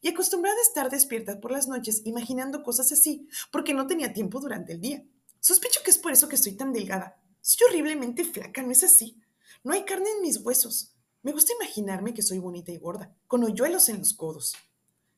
Y 0.01 0.07
acostumbrada 0.07 0.57
a 0.57 0.61
estar 0.61 0.89
despierta 0.89 1.39
por 1.39 1.51
las 1.51 1.67
noches 1.67 2.01
imaginando 2.05 2.63
cosas 2.63 2.91
así, 2.91 3.27
porque 3.51 3.73
no 3.73 3.87
tenía 3.87 4.13
tiempo 4.13 4.39
durante 4.39 4.73
el 4.73 4.81
día. 4.81 5.03
Sospecho 5.39 5.81
que 5.83 5.91
es 5.91 5.97
por 5.97 6.11
eso 6.11 6.27
que 6.29 6.35
estoy 6.35 6.53
tan 6.53 6.73
delgada. 6.73 7.21
Soy 7.41 7.67
horriblemente 7.67 8.23
flaca, 8.23 8.61
¿no 8.61 8.71
es 8.71 8.83
así? 8.83 9.21
No 9.61 9.73
hay 9.73 9.83
carne 9.83 10.09
en 10.09 10.21
mis 10.21 10.37
huesos. 10.37 10.95
Me 11.21 11.33
gusta 11.33 11.51
imaginarme 11.59 12.13
que 12.13 12.21
soy 12.21 12.39
bonita 12.39 12.71
y 12.71 12.77
gorda, 12.77 13.13
con 13.27 13.43
hoyuelos 13.43 13.89
en 13.89 13.99
los 13.99 14.13
codos. 14.13 14.55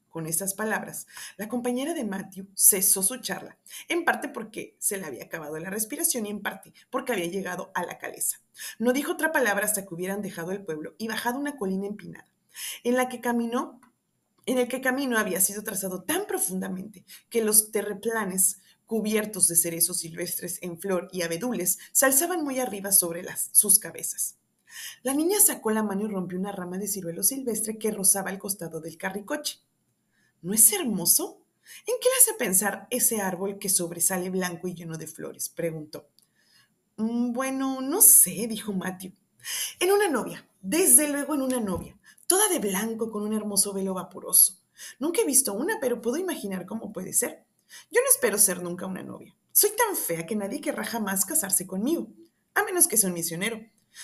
Con 0.09 0.25
estas 0.25 0.55
palabras, 0.55 1.05
la 1.37 1.47
compañera 1.47 1.93
de 1.93 2.03
Matthew 2.03 2.47
cesó 2.55 3.03
su 3.03 3.17
charla, 3.17 3.59
en 3.87 4.03
parte 4.03 4.29
porque 4.29 4.75
se 4.79 4.97
le 4.97 5.05
había 5.05 5.25
acabado 5.25 5.59
la 5.59 5.69
respiración 5.69 6.25
y 6.25 6.31
en 6.31 6.41
parte 6.41 6.73
porque 6.89 7.13
había 7.13 7.27
llegado 7.27 7.71
a 7.75 7.85
la 7.85 7.99
caleza. 7.99 8.41
No 8.79 8.93
dijo 8.93 9.13
otra 9.13 9.31
palabra 9.31 9.65
hasta 9.65 9.85
que 9.85 9.93
hubieran 9.93 10.23
dejado 10.23 10.51
el 10.51 10.65
pueblo 10.65 10.95
y 10.97 11.07
bajado 11.07 11.39
una 11.39 11.55
colina 11.55 11.85
empinada, 11.85 12.27
en 12.83 12.97
la 12.97 13.09
que 13.09 13.21
caminó, 13.21 13.79
en 14.47 14.57
el 14.57 14.67
que 14.67 14.81
camino 14.81 15.19
había 15.19 15.39
sido 15.39 15.63
trazado 15.63 16.01
tan 16.01 16.25
profundamente 16.25 17.05
que 17.29 17.43
los 17.43 17.71
terreplanes 17.71 18.59
cubiertos 18.91 19.47
de 19.47 19.55
cerezos 19.55 19.99
silvestres 19.99 20.57
en 20.61 20.77
flor 20.77 21.07
y 21.13 21.21
abedules 21.21 21.79
se 21.93 22.05
alzaban 22.05 22.43
muy 22.43 22.59
arriba 22.59 22.91
sobre 22.91 23.23
sus 23.53 23.79
cabezas. 23.79 24.35
La 25.01 25.13
niña 25.13 25.39
sacó 25.39 25.71
la 25.71 25.81
mano 25.81 26.03
y 26.03 26.09
rompió 26.09 26.37
una 26.37 26.51
rama 26.51 26.77
de 26.77 26.89
ciruelo 26.89 27.23
silvestre 27.23 27.77
que 27.77 27.91
rozaba 27.91 28.31
al 28.31 28.37
costado 28.37 28.81
del 28.81 28.97
carricoche. 28.97 29.59
¿No 30.41 30.53
es 30.53 30.73
hermoso? 30.73 31.39
¿En 31.87 31.95
qué 32.01 32.09
le 32.09 32.15
hace 32.17 32.33
pensar 32.37 32.87
ese 32.89 33.21
árbol 33.21 33.59
que 33.59 33.69
sobresale 33.69 34.29
blanco 34.29 34.67
y 34.67 34.73
lleno 34.73 34.97
de 34.97 35.07
flores? 35.07 35.47
preguntó. 35.47 36.09
Mm, 36.97 37.31
bueno, 37.31 37.79
no 37.79 38.01
sé, 38.01 38.45
dijo 38.49 38.73
Matthew. 38.73 39.13
En 39.79 39.93
una 39.93 40.09
novia, 40.09 40.45
desde 40.59 41.07
luego 41.07 41.33
en 41.35 41.43
una 41.43 41.61
novia, 41.61 41.97
toda 42.27 42.49
de 42.49 42.59
blanco 42.59 43.09
con 43.09 43.23
un 43.23 43.31
hermoso 43.31 43.71
velo 43.71 43.93
vaporoso. 43.93 44.59
Nunca 44.99 45.21
he 45.21 45.25
visto 45.25 45.53
una, 45.53 45.79
pero 45.79 46.01
puedo 46.01 46.17
imaginar 46.17 46.65
cómo 46.65 46.91
puede 46.91 47.13
ser. 47.13 47.45
Yo 47.89 48.01
no 48.01 48.07
espero 48.09 48.37
ser 48.37 48.61
nunca 48.61 48.85
una 48.85 49.03
novia. 49.03 49.35
Soy 49.51 49.71
tan 49.75 49.95
fea 49.95 50.25
que 50.25 50.35
nadie 50.35 50.61
querrá 50.61 50.85
jamás 50.85 51.25
casarse 51.25 51.67
conmigo, 51.67 52.07
a 52.53 52.63
menos 52.63 52.87
que 52.87 52.97
sea 52.97 53.09
un 53.09 53.15
misionero. 53.15 53.59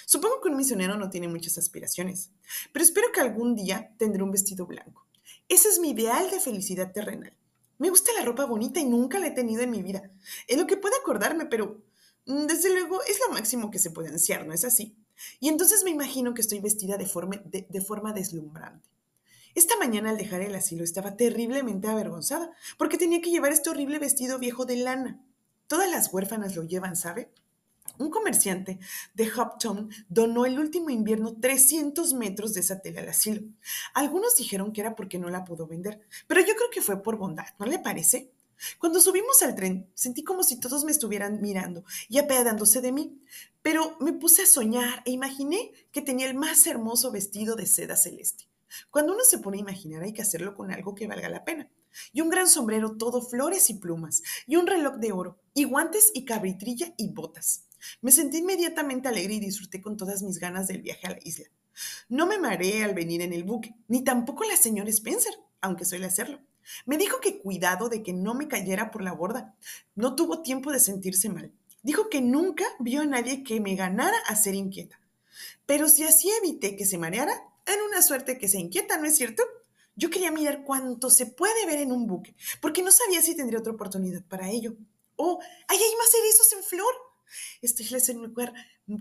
Supongo 0.06 0.42
que 0.42 0.50
un 0.50 0.58
misionero 0.58 0.98
no 0.98 1.10
tiene 1.10 1.28
muchas 1.28 1.58
aspiraciones, 1.58 2.32
pero 2.74 2.84
espero 2.84 3.12
que 3.14 3.22
algún 3.22 3.56
día 3.56 3.94
tendré 3.98 4.24
un 4.24 4.32
vestido 4.32 4.66
blanco. 4.66 5.06
Ese 5.48 5.70
es 5.70 5.80
mi 5.80 5.92
ideal 5.92 6.30
de 6.30 6.40
felicidad 6.40 6.92
terrenal. 6.92 7.34
Me 7.78 7.90
gusta 7.90 8.12
la 8.14 8.26
ropa 8.26 8.46
bonita 8.46 8.80
y 8.80 8.86
nunca 8.86 9.20
la 9.20 9.28
he 9.28 9.32
tenido 9.32 9.62
en 9.62 9.72
mi 9.72 9.82
vida. 9.82 10.12
En 10.48 10.60
lo 10.60 10.68
que 10.68 10.78
puedo 10.78 10.96
acordarme, 10.98 11.46
pero 11.46 11.82
mm, 12.26 12.48
desde 12.48 12.70
luego 12.70 13.02
es 13.04 13.20
lo 13.26 13.34
máximo 13.34 13.72
que 13.72 13.80
se 13.80 13.92
puede 13.92 14.10
ansiar, 14.10 14.46
¿no 14.46 14.54
es 14.54 14.66
así? 14.66 14.98
Y 15.40 15.48
entonces 15.48 15.84
me 15.84 15.92
imagino 15.92 16.34
que 16.34 16.42
estoy 16.42 16.60
vestida 16.60 16.98
de 16.98 17.06
forma, 17.06 17.42
de 17.46 17.82
forma 17.82 18.14
deslumbrante. 18.14 18.90
Esta 19.58 19.76
mañana 19.76 20.12
al 20.12 20.18
dejar 20.18 20.42
el 20.42 20.54
asilo 20.54 20.84
estaba 20.84 21.18
terriblemente 21.18 21.88
avergonzada 21.88 22.52
porque 22.78 23.00
tenía 23.00 23.22
que 23.22 23.32
llevar 23.32 23.52
este 23.52 23.72
horrible 23.72 23.98
vestido 23.98 24.38
viejo 24.38 24.66
de 24.66 24.76
lana. 24.76 25.20
Todas 25.66 25.90
las 25.90 26.14
huérfanas 26.14 26.56
lo 26.56 26.62
llevan, 26.62 26.96
¿sabe? 26.96 27.32
Un 27.98 28.12
comerciante 28.12 28.78
de 29.16 29.32
Hoptown 29.32 29.90
donó 30.10 30.46
el 30.46 30.60
último 30.60 30.92
invierno 30.92 31.36
300 31.42 32.14
metros 32.14 32.54
de 32.54 32.60
esa 32.60 32.82
tela 32.82 33.02
al 33.02 33.10
asilo. 33.10 33.42
Algunos 33.96 34.36
dijeron 34.36 34.72
que 34.72 34.82
era 34.82 34.96
porque 34.96 35.18
no 35.18 35.28
la 35.32 35.44
pudo 35.44 35.66
vender, 35.66 36.02
pero 36.28 36.42
yo 36.42 36.56
creo 36.56 36.70
que 36.72 36.84
fue 36.84 37.02
por 37.02 37.18
bondad, 37.18 37.48
¿no 37.58 37.66
le 37.66 37.80
parece? 37.80 38.30
Cuando 38.78 39.02
subimos 39.02 39.42
al 39.42 39.56
tren, 39.56 39.90
sentí 39.96 40.24
como 40.24 40.44
si 40.44 40.60
todos 40.60 40.84
me 40.84 40.92
estuvieran 40.92 41.42
mirando 41.42 41.84
y 42.10 42.20
apeadándose 42.20 42.80
de 42.80 42.92
mí, 42.92 43.24
pero 43.64 43.98
me 44.02 44.14
puse 44.14 44.44
a 44.44 44.46
soñar 44.46 45.02
e 45.06 45.10
imaginé 45.10 45.72
que 45.92 46.04
tenía 46.04 46.28
el 46.28 46.36
más 46.36 46.68
hermoso 46.68 47.12
vestido 47.12 47.56
de 47.56 47.66
seda 47.66 47.98
celeste. 47.98 48.47
Cuando 48.90 49.14
uno 49.14 49.24
se 49.24 49.40
pone 49.40 49.58
a 49.58 49.62
imaginar 49.62 50.04
hay 50.04 50.14
que 50.14 50.22
hacerlo 50.22 50.56
con 50.56 50.72
algo 50.72 50.96
que 50.96 51.08
valga 51.08 51.30
la 51.30 51.46
pena. 51.46 51.70
Y 52.14 52.22
un 52.22 52.30
gran 52.30 52.48
sombrero 52.48 52.98
todo 52.98 53.22
flores 53.22 53.70
y 53.70 53.76
plumas, 53.76 54.22
y 54.46 54.56
un 54.56 54.68
reloj 54.68 54.96
de 54.98 55.12
oro, 55.12 55.40
y 55.54 55.64
guantes 55.64 56.12
y 56.14 56.26
cabritrilla 56.26 56.94
y 56.98 57.10
botas. 57.10 57.66
Me 58.02 58.12
sentí 58.12 58.38
inmediatamente 58.38 59.08
alegre 59.08 59.36
y 59.36 59.40
disfruté 59.40 59.82
con 59.82 59.98
todas 59.98 60.22
mis 60.24 60.40
ganas 60.40 60.68
del 60.68 60.82
viaje 60.82 61.08
a 61.08 61.12
la 61.12 61.20
isla. 61.24 61.46
No 62.10 62.26
me 62.26 62.40
mareé 62.40 62.84
al 62.84 62.94
venir 62.94 63.22
en 63.22 63.34
el 63.34 63.44
buque, 63.44 63.76
ni 63.88 64.04
tampoco 64.04 64.44
la 64.44 64.58
señora 64.58 64.90
Spencer, 64.90 65.34
aunque 65.62 65.86
suele 65.86 66.06
hacerlo. 66.06 66.40
Me 66.86 66.98
dijo 66.98 67.20
que 67.20 67.40
cuidado 67.40 67.90
de 67.90 68.04
que 68.04 68.14
no 68.14 68.34
me 68.34 68.48
cayera 68.48 68.92
por 68.92 69.02
la 69.02 69.14
borda. 69.14 69.56
No 69.96 70.16
tuvo 70.16 70.42
tiempo 70.42 70.72
de 70.72 70.80
sentirse 70.80 71.30
mal. 71.30 71.52
Dijo 71.82 72.10
que 72.10 72.22
nunca 72.22 72.66
vio 72.80 73.02
a 73.02 73.06
nadie 73.06 73.44
que 73.44 73.62
me 73.62 73.76
ganara 73.76 74.18
a 74.28 74.36
ser 74.36 74.56
inquieta. 74.56 75.00
Pero 75.66 75.88
si 75.88 76.04
así 76.04 76.30
evité 76.30 76.76
que 76.76 76.86
se 76.86 76.98
mareara, 76.98 77.47
en 77.74 77.82
una 77.82 78.02
suerte 78.02 78.38
que 78.38 78.48
se 78.48 78.60
inquieta, 78.60 78.98
¿no 78.98 79.06
es 79.06 79.16
cierto? 79.16 79.44
Yo 79.96 80.10
quería 80.10 80.32
mirar 80.32 80.64
cuánto 80.64 81.10
se 81.10 81.26
puede 81.26 81.66
ver 81.66 81.80
en 81.80 81.92
un 81.92 82.06
buque, 82.08 82.36
porque 82.62 82.84
no 82.84 82.92
sabía 82.92 83.22
si 83.22 83.36
tendría 83.36 83.60
otra 83.60 83.74
oportunidad 83.74 84.24
para 84.24 84.50
ello. 84.50 84.76
Oh, 85.16 85.40
ahí 85.68 85.78
hay 85.78 85.96
más 85.98 86.14
erizos 86.14 86.54
en 86.54 86.64
flor. 86.64 86.94
Este 87.62 87.84
es 87.84 88.10
el 88.10 88.18
lugar 88.18 88.54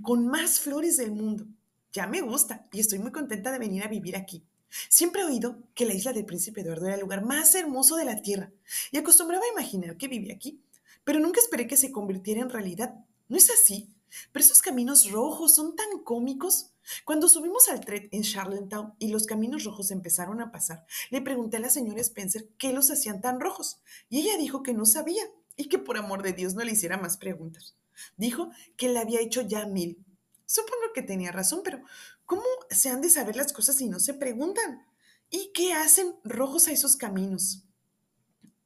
con 0.03 0.27
más 0.27 0.59
flores 0.61 0.97
del 0.97 1.13
mundo. 1.13 1.47
Ya 1.93 2.07
me 2.07 2.21
gusta 2.21 2.67
y 2.73 2.81
estoy 2.81 2.99
muy 2.99 3.13
contenta 3.13 3.53
de 3.53 3.59
venir 3.59 3.83
a 3.83 3.89
vivir 3.89 4.17
aquí. 4.17 4.43
Siempre 4.89 5.23
he 5.23 5.25
oído 5.25 5.59
que 5.75 5.87
la 5.87 5.95
isla 5.95 6.13
del 6.13 6.25
príncipe 6.25 6.61
Eduardo 6.61 6.87
era 6.87 6.95
el 6.95 7.01
lugar 7.01 7.25
más 7.25 7.55
hermoso 7.55 7.97
de 7.97 8.05
la 8.05 8.21
tierra 8.21 8.51
y 8.91 8.99
acostumbraba 8.99 9.45
a 9.45 9.53
imaginar 9.53 9.97
que 9.97 10.09
vivía 10.09 10.35
aquí, 10.35 10.61
pero 11.05 11.21
nunca 11.21 11.41
esperé 11.41 11.67
que 11.67 11.77
se 11.77 11.93
convirtiera 11.93 12.41
en 12.41 12.51
realidad. 12.51 12.95
¿No 13.29 13.37
es 13.37 13.51
así? 13.51 13.89
Pero 14.33 14.45
esos 14.45 14.63
caminos 14.63 15.11
rojos 15.11 15.55
son 15.55 15.77
tan 15.77 15.99
cómicos. 16.05 16.71
Cuando 17.05 17.29
subimos 17.29 17.69
al 17.69 17.81
tren 17.81 18.09
en 18.13 18.23
Charlottetown 18.23 18.95
y 18.99 19.09
los 19.09 19.27
caminos 19.27 19.65
rojos 19.65 19.91
empezaron 19.91 20.41
a 20.41 20.51
pasar, 20.51 20.87
le 21.11 21.23
pregunté 21.23 21.57
a 21.57 21.61
la 21.61 21.71
señora 21.71 22.01
Spencer 22.01 22.49
qué 22.59 22.73
los 22.73 22.91
hacían 22.91 23.21
tan 23.21 23.41
rojos 23.41 23.81
y 24.09 24.21
ella 24.21 24.37
dijo 24.39 24.63
que 24.63 24.75
no 24.75 24.87
sabía 24.87 25.25
y 25.57 25.69
que 25.69 25.79
por 25.79 25.97
amor 25.97 26.23
de 26.23 26.33
Dios 26.33 26.55
no 26.55 26.65
le 26.65 26.73
hiciera 26.73 26.97
más 26.99 27.17
preguntas. 27.17 27.77
Dijo 28.17 28.51
que 28.77 28.89
le 28.89 28.99
había 28.99 29.21
hecho 29.21 29.43
ya 29.43 29.67
mil. 29.67 30.05
Supongo 30.45 30.93
que 30.95 31.03
tenía 31.03 31.33
razón, 31.33 31.61
pero 31.65 31.83
¿cómo 32.25 32.45
se 32.71 32.89
han 32.89 33.01
de 33.01 33.11
saber 33.11 33.37
las 33.37 33.53
cosas 33.53 33.77
si 33.77 33.89
no 33.89 33.99
se 33.99 34.15
preguntan? 34.15 34.87
¿Y 35.31 35.51
qué 35.53 35.73
hacen 35.73 36.15
rojos 36.25 36.69
a 36.69 36.73
esos 36.73 36.97
caminos? 36.97 37.65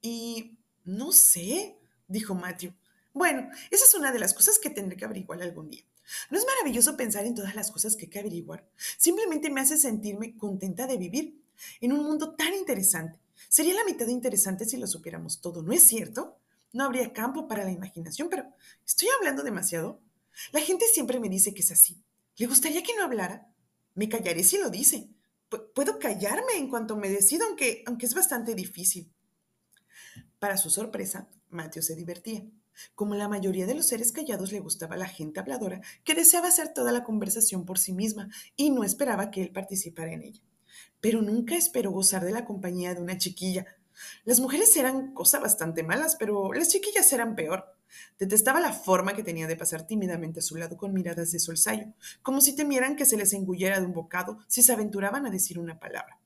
Y 0.01 0.59
no 0.83 1.11
sé, 1.11 1.79
dijo 2.07 2.35
Matthew. 2.35 2.73
Bueno, 3.13 3.49
esa 3.69 3.85
es 3.85 3.93
una 3.95 4.11
de 4.11 4.19
las 4.19 4.33
cosas 4.33 4.59
que 4.59 4.69
tendré 4.69 4.95
que 4.95 5.05
averiguar 5.05 5.41
algún 5.41 5.69
día. 5.69 5.83
¿No 6.29 6.37
es 6.37 6.45
maravilloso 6.45 6.97
pensar 6.97 7.25
en 7.25 7.35
todas 7.35 7.55
las 7.55 7.71
cosas 7.71 7.95
que 7.95 8.05
hay 8.05 8.09
que 8.09 8.19
averiguar? 8.19 8.67
Simplemente 8.97 9.49
me 9.49 9.61
hace 9.61 9.77
sentirme 9.77 10.37
contenta 10.37 10.87
de 10.87 10.97
vivir 10.97 11.41
en 11.79 11.93
un 11.93 12.03
mundo 12.03 12.35
tan 12.35 12.53
interesante. 12.53 13.19
Sería 13.49 13.73
la 13.73 13.85
mitad 13.85 14.05
de 14.05 14.11
interesante 14.11 14.65
si 14.65 14.77
lo 14.77 14.87
supiéramos 14.87 15.41
todo, 15.41 15.61
¿no 15.63 15.73
es 15.73 15.83
cierto? 15.83 16.37
No 16.73 16.85
habría 16.85 17.13
campo 17.13 17.47
para 17.47 17.63
la 17.63 17.71
imaginación, 17.71 18.29
pero 18.29 18.45
¿estoy 18.85 19.09
hablando 19.17 19.43
demasiado? 19.43 19.99
La 20.51 20.61
gente 20.61 20.85
siempre 20.87 21.19
me 21.19 21.29
dice 21.29 21.53
que 21.53 21.61
es 21.61 21.71
así. 21.71 22.01
¿Le 22.37 22.47
gustaría 22.47 22.83
que 22.83 22.95
no 22.95 23.03
hablara? 23.03 23.51
Me 23.95 24.07
callaré 24.07 24.43
si 24.43 24.57
lo 24.57 24.69
dice. 24.69 25.09
puedo 25.75 25.99
callarme 25.99 26.53
en 26.55 26.69
cuanto 26.69 26.95
me 26.95 27.09
decido, 27.09 27.45
aunque, 27.45 27.83
aunque 27.85 28.05
es 28.05 28.13
bastante 28.13 28.55
difícil. 28.55 29.11
Para 30.39 30.57
su 30.57 30.69
sorpresa, 30.69 31.27
Mateo 31.49 31.83
se 31.83 31.95
divertía. 31.95 32.43
Como 32.95 33.15
la 33.15 33.27
mayoría 33.27 33.65
de 33.65 33.75
los 33.75 33.87
seres 33.87 34.11
callados 34.11 34.51
le 34.51 34.59
gustaba 34.59 34.97
la 34.97 35.07
gente 35.07 35.39
habladora, 35.39 35.81
que 36.03 36.15
deseaba 36.15 36.47
hacer 36.47 36.73
toda 36.73 36.91
la 36.91 37.03
conversación 37.03 37.65
por 37.65 37.79
sí 37.79 37.93
misma 37.93 38.29
y 38.55 38.69
no 38.69 38.83
esperaba 38.83 39.31
que 39.31 39.41
él 39.41 39.51
participara 39.51 40.13
en 40.13 40.23
ella. 40.23 40.41
Pero 40.99 41.21
nunca 41.21 41.55
esperó 41.55 41.91
gozar 41.91 42.23
de 42.23 42.31
la 42.31 42.45
compañía 42.45 42.93
de 42.93 43.01
una 43.01 43.17
chiquilla, 43.17 43.65
las 44.23 44.39
mujeres 44.39 44.75
eran 44.77 45.13
cosa 45.13 45.39
bastante 45.39 45.83
malas, 45.83 46.15
pero 46.15 46.53
las 46.53 46.69
chiquillas 46.69 47.11
eran 47.13 47.35
peor. 47.35 47.75
Detestaba 48.17 48.59
la 48.59 48.73
forma 48.73 49.15
que 49.15 49.23
tenía 49.23 49.47
de 49.47 49.57
pasar 49.57 49.85
tímidamente 49.85 50.39
a 50.39 50.43
su 50.43 50.55
lado 50.55 50.77
con 50.77 50.93
miradas 50.93 51.31
de 51.31 51.39
solsayo, 51.39 51.93
como 52.21 52.41
si 52.41 52.55
temieran 52.55 52.95
que 52.95 53.05
se 53.05 53.17
les 53.17 53.33
engullera 53.33 53.79
de 53.79 53.85
un 53.85 53.93
bocado 53.93 54.39
si 54.47 54.63
se 54.63 54.73
aventuraban 54.73 55.25
a 55.25 55.31
decir 55.31 55.59
una 55.59 55.79
palabra. 55.79 56.19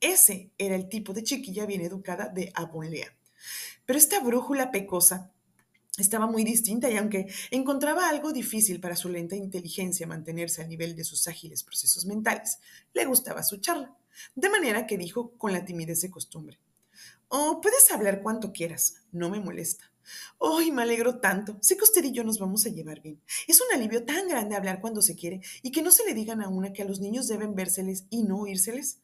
Ese 0.00 0.50
era 0.58 0.74
el 0.74 0.88
tipo 0.88 1.12
de 1.12 1.22
chiquilla 1.22 1.66
bien 1.66 1.82
educada 1.82 2.28
de 2.28 2.50
Avonlea. 2.54 3.14
Pero 3.84 3.98
esta 3.98 4.20
brújula 4.20 4.70
pecosa 4.70 5.32
estaba 5.98 6.26
muy 6.26 6.44
distinta 6.44 6.90
y 6.90 6.96
aunque 6.96 7.26
encontraba 7.50 8.08
algo 8.08 8.32
difícil 8.32 8.80
para 8.80 8.96
su 8.96 9.08
lenta 9.08 9.36
inteligencia 9.36 10.06
mantenerse 10.06 10.62
al 10.62 10.68
nivel 10.68 10.94
de 10.94 11.04
sus 11.04 11.26
ágiles 11.28 11.62
procesos 11.62 12.04
mentales, 12.04 12.58
le 12.92 13.04
gustaba 13.04 13.42
su 13.42 13.58
charla, 13.58 13.96
de 14.34 14.50
manera 14.50 14.86
que 14.86 14.98
dijo 14.98 15.32
con 15.38 15.52
la 15.52 15.64
timidez 15.64 16.00
de 16.00 16.10
costumbre. 16.10 16.58
Oh, 17.28 17.60
puedes 17.60 17.90
hablar 17.90 18.22
cuanto 18.22 18.52
quieras, 18.52 19.02
no 19.12 19.30
me 19.30 19.40
molesta. 19.40 19.90
¡Ay, 20.40 20.70
me 20.70 20.82
alegro 20.82 21.18
tanto! 21.18 21.58
Sé 21.60 21.76
que 21.76 21.84
usted 21.84 22.04
y 22.04 22.12
yo 22.12 22.22
nos 22.22 22.38
vamos 22.38 22.64
a 22.66 22.68
llevar 22.68 23.00
bien. 23.00 23.20
Es 23.48 23.60
un 23.60 23.66
alivio 23.74 24.04
tan 24.04 24.28
grande 24.28 24.54
hablar 24.54 24.80
cuando 24.80 25.02
se 25.02 25.16
quiere 25.16 25.40
y 25.62 25.72
que 25.72 25.82
no 25.82 25.90
se 25.90 26.04
le 26.04 26.14
digan 26.14 26.40
a 26.42 26.48
una 26.48 26.72
que 26.72 26.82
a 26.82 26.84
los 26.84 27.00
niños 27.00 27.26
deben 27.26 27.54
vérseles 27.54 28.04
y 28.10 28.22
no 28.22 28.40
oírseles. 28.40 29.00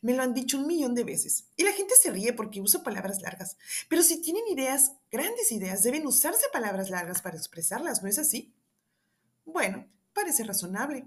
Me 0.00 0.14
lo 0.14 0.22
han 0.22 0.34
dicho 0.34 0.58
un 0.58 0.66
millón 0.66 0.94
de 0.94 1.04
veces 1.04 1.46
y 1.56 1.62
la 1.62 1.72
gente 1.72 1.94
se 2.00 2.10
ríe 2.10 2.32
porque 2.32 2.60
uso 2.60 2.82
palabras 2.82 3.20
largas. 3.22 3.56
Pero 3.88 4.02
si 4.02 4.20
tienen 4.20 4.44
ideas, 4.48 4.92
grandes 5.10 5.52
ideas, 5.52 5.82
deben 5.82 6.06
usarse 6.06 6.46
palabras 6.52 6.90
largas 6.90 7.22
para 7.22 7.36
expresarlas, 7.36 8.02
¿no 8.02 8.08
es 8.08 8.18
así? 8.18 8.52
Bueno, 9.44 9.88
parece 10.12 10.44
razonable. 10.44 11.06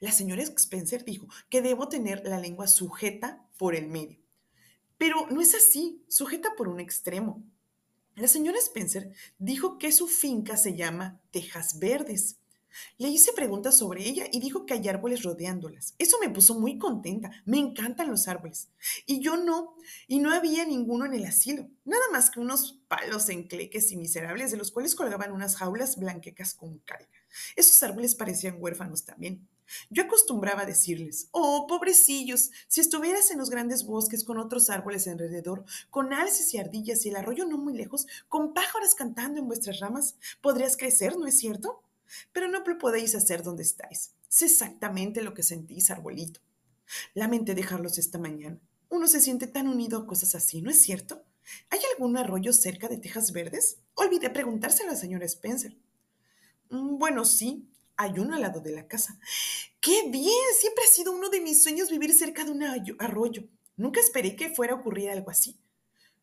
La 0.00 0.12
señora 0.12 0.42
Spencer 0.42 1.04
dijo 1.04 1.26
que 1.50 1.62
debo 1.62 1.88
tener 1.88 2.22
la 2.24 2.38
lengua 2.38 2.66
sujeta 2.66 3.46
por 3.58 3.74
el 3.74 3.88
medio 3.88 4.26
pero 4.98 5.26
no 5.30 5.40
es 5.40 5.54
así, 5.54 6.02
sujeta 6.08 6.54
por 6.56 6.68
un 6.68 6.80
extremo. 6.80 7.42
La 8.14 8.28
señora 8.28 8.58
Spencer 8.58 9.12
dijo 9.38 9.78
que 9.78 9.92
su 9.92 10.08
finca 10.08 10.56
se 10.56 10.74
llama 10.74 11.20
Tejas 11.30 11.78
Verdes. 11.78 12.38
Le 12.98 13.08
hice 13.08 13.32
preguntas 13.32 13.78
sobre 13.78 14.06
ella 14.06 14.26
y 14.30 14.40
dijo 14.40 14.66
que 14.66 14.74
hay 14.74 14.88
árboles 14.88 15.22
rodeándolas. 15.22 15.94
Eso 15.98 16.18
me 16.20 16.30
puso 16.30 16.58
muy 16.58 16.78
contenta. 16.78 17.30
Me 17.44 17.58
encantan 17.58 18.10
los 18.10 18.28
árboles. 18.28 18.68
Y 19.06 19.20
yo 19.20 19.36
no, 19.36 19.76
y 20.06 20.18
no 20.18 20.32
había 20.32 20.64
ninguno 20.64 21.04
en 21.06 21.14
el 21.14 21.24
asilo. 21.24 21.68
Nada 21.84 22.04
más 22.12 22.30
que 22.30 22.40
unos 22.40 22.80
palos 22.88 23.28
encleques 23.28 23.92
y 23.92 23.96
miserables 23.96 24.50
de 24.50 24.56
los 24.56 24.70
cuales 24.70 24.94
colgaban 24.94 25.32
unas 25.32 25.56
jaulas 25.56 25.96
blanquecas 25.96 26.54
con 26.54 26.78
cal. 26.80 27.06
Esos 27.54 27.82
árboles 27.82 28.14
parecían 28.14 28.56
huérfanos 28.58 29.04
también. 29.04 29.46
Yo 29.90 30.04
acostumbraba 30.04 30.62
a 30.62 30.66
decirles, 30.66 31.28
oh, 31.32 31.66
pobrecillos, 31.66 32.50
si 32.68 32.80
estuvieras 32.80 33.30
en 33.30 33.38
los 33.38 33.50
grandes 33.50 33.84
bosques 33.84 34.24
con 34.24 34.38
otros 34.38 34.70
árboles 34.70 35.08
alrededor, 35.08 35.64
con 35.90 36.12
alces 36.12 36.54
y 36.54 36.58
ardillas 36.58 37.04
y 37.04 37.08
el 37.08 37.16
arroyo 37.16 37.46
no 37.46 37.58
muy 37.58 37.74
lejos, 37.74 38.06
con 38.28 38.54
pájaros 38.54 38.94
cantando 38.94 39.40
en 39.40 39.48
vuestras 39.48 39.80
ramas, 39.80 40.16
podrías 40.40 40.76
crecer, 40.76 41.16
¿no 41.16 41.26
es 41.26 41.38
cierto? 41.38 41.82
Pero 42.32 42.48
no 42.48 42.60
lo 42.64 42.78
podéis 42.78 43.14
hacer 43.14 43.42
donde 43.42 43.62
estáis. 43.62 44.12
Sé 44.28 44.46
exactamente 44.46 45.22
lo 45.22 45.34
que 45.34 45.42
sentís, 45.42 45.90
arbolito. 45.90 46.40
Lamenté 47.14 47.54
dejarlos 47.54 47.98
esta 47.98 48.18
mañana. 48.18 48.58
Uno 48.88 49.08
se 49.08 49.20
siente 49.20 49.46
tan 49.46 49.68
unido 49.68 49.98
a 49.98 50.06
cosas 50.06 50.34
así, 50.34 50.62
¿no 50.62 50.70
es 50.70 50.80
cierto? 50.80 51.24
¿Hay 51.70 51.80
algún 51.92 52.16
arroyo 52.16 52.52
cerca 52.52 52.88
de 52.88 52.98
Tejas 52.98 53.32
Verdes? 53.32 53.78
Olvidé 53.94 54.30
preguntárselo 54.30 54.90
a 54.90 54.92
la 54.92 54.98
señora 54.98 55.24
Spencer. 55.26 55.76
Mm, 56.70 56.98
bueno, 56.98 57.24
sí, 57.24 57.68
hay 57.96 58.18
uno 58.18 58.34
al 58.36 58.42
lado 58.42 58.60
de 58.60 58.72
la 58.72 58.86
casa. 58.86 59.18
¡Qué 59.80 60.08
bien! 60.10 60.32
Siempre 60.60 60.84
ha 60.84 60.88
sido 60.88 61.12
uno 61.12 61.28
de 61.28 61.40
mis 61.40 61.62
sueños 61.62 61.90
vivir 61.90 62.12
cerca 62.14 62.44
de 62.44 62.50
un 62.50 62.62
arroyo. 62.98 63.44
Nunca 63.76 64.00
esperé 64.00 64.36
que 64.36 64.50
fuera 64.50 64.74
a 64.74 64.76
ocurrir 64.76 65.10
algo 65.10 65.30
así. 65.30 65.58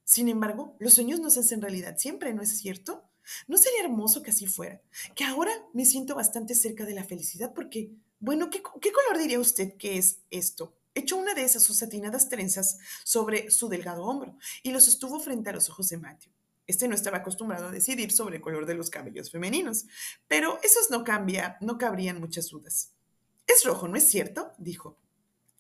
Sin 0.04 0.28
embargo, 0.28 0.76
los 0.80 0.94
sueños 0.94 1.20
no 1.20 1.30
se 1.30 1.40
hacen 1.40 1.62
realidad 1.62 1.98
siempre, 1.98 2.34
¿no 2.34 2.42
es 2.42 2.58
cierto? 2.58 3.10
¿No 3.48 3.58
sería 3.58 3.84
hermoso 3.84 4.22
que 4.22 4.32
así 4.32 4.48
fuera? 4.48 4.82
Que 5.16 5.24
ahora 5.24 5.52
me 5.74 5.86
siento 5.86 6.16
bastante 6.16 6.56
cerca 6.56 6.86
de 6.86 6.94
la 6.94 7.04
felicidad 7.04 7.54
porque, 7.54 7.92
bueno, 8.20 8.50
¿qué, 8.50 8.62
color 8.62 9.18
diría 9.18 9.40
usted 9.40 9.76
que 9.78 9.98
es 9.98 10.20
esto? 10.30 10.76
Echó 10.96 11.18
una 11.18 11.34
de 11.34 11.44
esas 11.44 11.64
sus 11.64 11.78
satinadas 11.78 12.30
trenzas 12.30 12.78
sobre 13.04 13.50
su 13.50 13.68
delgado 13.68 14.04
hombro 14.04 14.38
y 14.62 14.72
lo 14.72 14.80
sostuvo 14.80 15.20
frente 15.20 15.50
a 15.50 15.54
los 15.54 15.70
ojos 15.70 15.90
de 15.90 15.98
Matthew. 15.98 16.32
Este 16.66 16.88
no 16.88 16.96
estaba 16.96 17.18
acostumbrado 17.18 17.68
a 17.68 17.72
decidir 17.72 18.12
sobre 18.12 18.38
el 18.38 18.42
color 18.42 18.66
de 18.66 18.76
los 18.76 18.90
cabellos 18.90 19.32
femeninos, 19.32 19.86
pero 20.28 20.60
esos 20.64 20.90
no 20.92 21.04
cambia, 21.04 21.58
no 21.62 21.78
cabrían 21.78 22.20
muchas 22.20 22.50
dudas. 22.50 22.94
Es 23.48 23.66
rojo, 23.66 23.88
¿no 23.88 23.98
es 23.98 24.08
cierto? 24.08 24.54
dijo. 24.58 24.98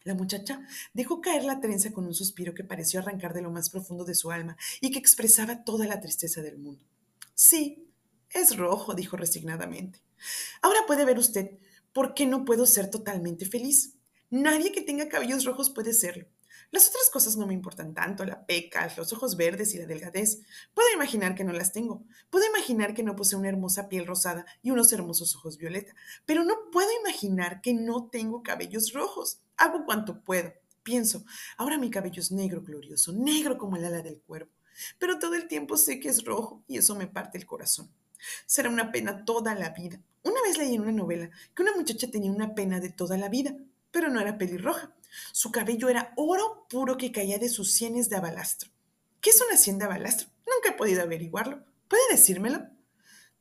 La 0.03 0.15
muchacha 0.15 0.65
dejó 0.93 1.21
caer 1.21 1.45
la 1.45 1.59
trenza 1.59 1.91
con 1.91 2.05
un 2.05 2.13
suspiro 2.13 2.53
que 2.53 2.63
pareció 2.63 2.99
arrancar 2.99 3.33
de 3.33 3.41
lo 3.41 3.51
más 3.51 3.69
profundo 3.69 4.03
de 4.03 4.15
su 4.15 4.31
alma 4.31 4.57
y 4.81 4.91
que 4.91 4.99
expresaba 4.99 5.63
toda 5.63 5.87
la 5.87 6.01
tristeza 6.01 6.41
del 6.41 6.57
mundo. 6.57 6.85
Sí, 7.45 7.91
es 8.29 8.55
rojo, 8.55 8.93
dijo 8.93 9.17
resignadamente. 9.17 10.01
Ahora 10.61 10.79
puede 10.87 11.03
ver 11.03 11.19
usted 11.19 11.59
por 11.91 12.13
qué 12.13 12.25
no 12.25 12.45
puedo 12.45 12.65
ser 12.65 12.89
totalmente 12.89 13.45
feliz. 13.45 13.97
Nadie 14.29 14.71
que 14.71 14.79
tenga 14.79 15.09
cabellos 15.09 15.43
rojos 15.43 15.69
puede 15.69 15.91
serlo. 15.91 16.25
Las 16.71 16.87
otras 16.87 17.09
cosas 17.09 17.35
no 17.35 17.45
me 17.45 17.53
importan 17.53 17.93
tanto, 17.93 18.23
la 18.23 18.45
peca, 18.45 18.89
los 18.95 19.11
ojos 19.11 19.35
verdes 19.35 19.75
y 19.75 19.77
la 19.77 19.85
delgadez. 19.85 20.39
Puedo 20.73 20.87
imaginar 20.95 21.35
que 21.35 21.43
no 21.43 21.51
las 21.51 21.73
tengo. 21.73 22.05
Puedo 22.29 22.45
imaginar 22.47 22.93
que 22.93 23.03
no 23.03 23.17
poseo 23.17 23.39
una 23.39 23.49
hermosa 23.49 23.89
piel 23.89 24.07
rosada 24.07 24.45
y 24.61 24.71
unos 24.71 24.93
hermosos 24.93 25.35
ojos 25.35 25.57
violeta. 25.57 25.93
Pero 26.25 26.45
no 26.45 26.71
puedo 26.71 26.87
imaginar 27.01 27.59
que 27.59 27.73
no 27.73 28.07
tengo 28.09 28.41
cabellos 28.41 28.93
rojos. 28.93 29.41
Hago 29.57 29.83
cuanto 29.83 30.23
puedo. 30.23 30.53
Pienso, 30.81 31.25
ahora 31.57 31.77
mi 31.77 31.89
cabello 31.89 32.21
es 32.21 32.31
negro 32.31 32.61
glorioso, 32.61 33.11
negro 33.11 33.57
como 33.57 33.75
el 33.75 33.83
ala 33.83 34.01
del 34.01 34.21
cuervo. 34.21 34.53
Pero 34.99 35.19
todo 35.19 35.35
el 35.35 35.47
tiempo 35.47 35.77
sé 35.77 35.99
que 35.99 36.09
es 36.09 36.23
rojo 36.23 36.63
y 36.67 36.77
eso 36.77 36.95
me 36.95 37.07
parte 37.07 37.37
el 37.37 37.45
corazón. 37.45 37.89
Será 38.45 38.69
una 38.69 38.91
pena 38.91 39.25
toda 39.25 39.55
la 39.55 39.69
vida. 39.69 39.99
Una 40.23 40.41
vez 40.41 40.57
leí 40.57 40.75
en 40.75 40.81
una 40.81 40.91
novela 40.91 41.29
que 41.55 41.61
una 41.61 41.75
muchacha 41.75 42.09
tenía 42.09 42.31
una 42.31 42.55
pena 42.55 42.79
de 42.79 42.89
toda 42.89 43.17
la 43.17 43.29
vida, 43.29 43.55
pero 43.91 44.09
no 44.09 44.19
era 44.19 44.37
pelirroja. 44.37 44.93
Su 45.31 45.51
cabello 45.51 45.89
era 45.89 46.13
oro 46.15 46.65
puro 46.69 46.97
que 46.97 47.11
caía 47.11 47.37
de 47.37 47.49
sus 47.49 47.73
sienes 47.73 48.09
de 48.09 48.15
abalastro. 48.15 48.71
¿Qué 49.21 49.29
es 49.29 49.41
una 49.41 49.57
sien 49.57 49.77
de 49.77 49.85
abalastro? 49.85 50.27
Nunca 50.39 50.69
he 50.69 50.77
podido 50.77 51.01
averiguarlo. 51.01 51.63
¿Puede 51.87 52.01
decírmelo? 52.11 52.67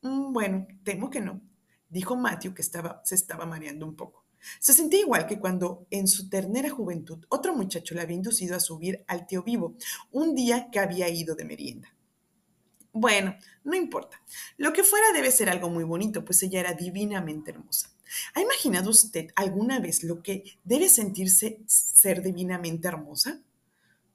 Mm, 0.03 0.33
bueno, 0.33 0.67
temo 0.85 1.11
que 1.11 1.21
no, 1.21 1.41
dijo 1.89 2.17
Matthew, 2.17 2.55
que 2.55 2.63
estaba, 2.63 3.01
se 3.05 3.15
estaba 3.15 3.47
mareando 3.47 3.87
un 3.87 3.97
poco. 3.97 4.22
Se 4.59 4.73
sentía 4.73 5.01
igual 5.01 5.27
que 5.27 5.39
cuando 5.39 5.87
en 5.91 6.09
su 6.09 6.29
ternera 6.29 6.71
juventud 6.71 7.25
otro 7.29 7.55
muchacho 7.55 7.95
le 7.95 8.01
había 8.01 8.17
inducido 8.17 8.57
a 8.57 8.61
subir 8.61 9.05
al 9.07 9.27
tío 9.27 9.43
vivo 9.43 9.77
un 10.11 10.35
día 10.35 10.69
que 10.71 10.79
había 10.79 11.09
ido 11.09 11.35
de 11.35 11.45
merienda. 11.45 11.95
Bueno, 12.93 13.37
no 13.65 13.75
importa. 13.75 14.21
Lo 14.59 14.73
que 14.73 14.85
fuera 14.85 15.13
debe 15.13 15.31
ser 15.31 15.49
algo 15.49 15.71
muy 15.71 15.85
bonito, 15.85 16.25
pues 16.25 16.43
ella 16.43 16.61
era 16.61 16.75
divinamente 16.75 17.51
hermosa. 17.51 17.91
¿Ha 18.35 18.43
imaginado 18.43 18.91
usted 18.91 19.31
alguna 19.35 19.81
vez 19.81 20.05
lo 20.05 20.23
que 20.23 20.45
debe 20.65 20.91
sentirse 20.91 21.63
ser 21.67 22.23
divinamente 22.23 22.89
hermosa? 22.89 23.41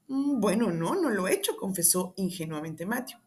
Mm, 0.06 0.40
bueno, 0.40 0.70
no, 0.70 0.94
no 0.94 1.10
lo 1.10 1.26
he 1.26 1.34
hecho, 1.34 1.56
confesó 1.56 2.14
ingenuamente 2.16 2.86
Matthew. 2.86 3.18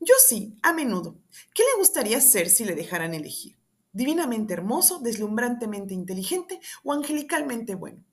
Yo 0.00 0.14
sí, 0.26 0.54
a 0.62 0.72
menudo. 0.72 1.16
¿Qué 1.52 1.62
le 1.64 1.78
gustaría 1.78 2.20
ser 2.20 2.48
si 2.48 2.64
le 2.64 2.74
dejaran 2.74 3.14
elegir? 3.14 3.56
¿Divinamente 3.94 4.52
hermoso, 4.52 4.98
deslumbrantemente 4.98 5.94
inteligente 5.94 6.60
o 6.82 6.92
angelicalmente 6.92 7.76
bueno? 7.76 8.04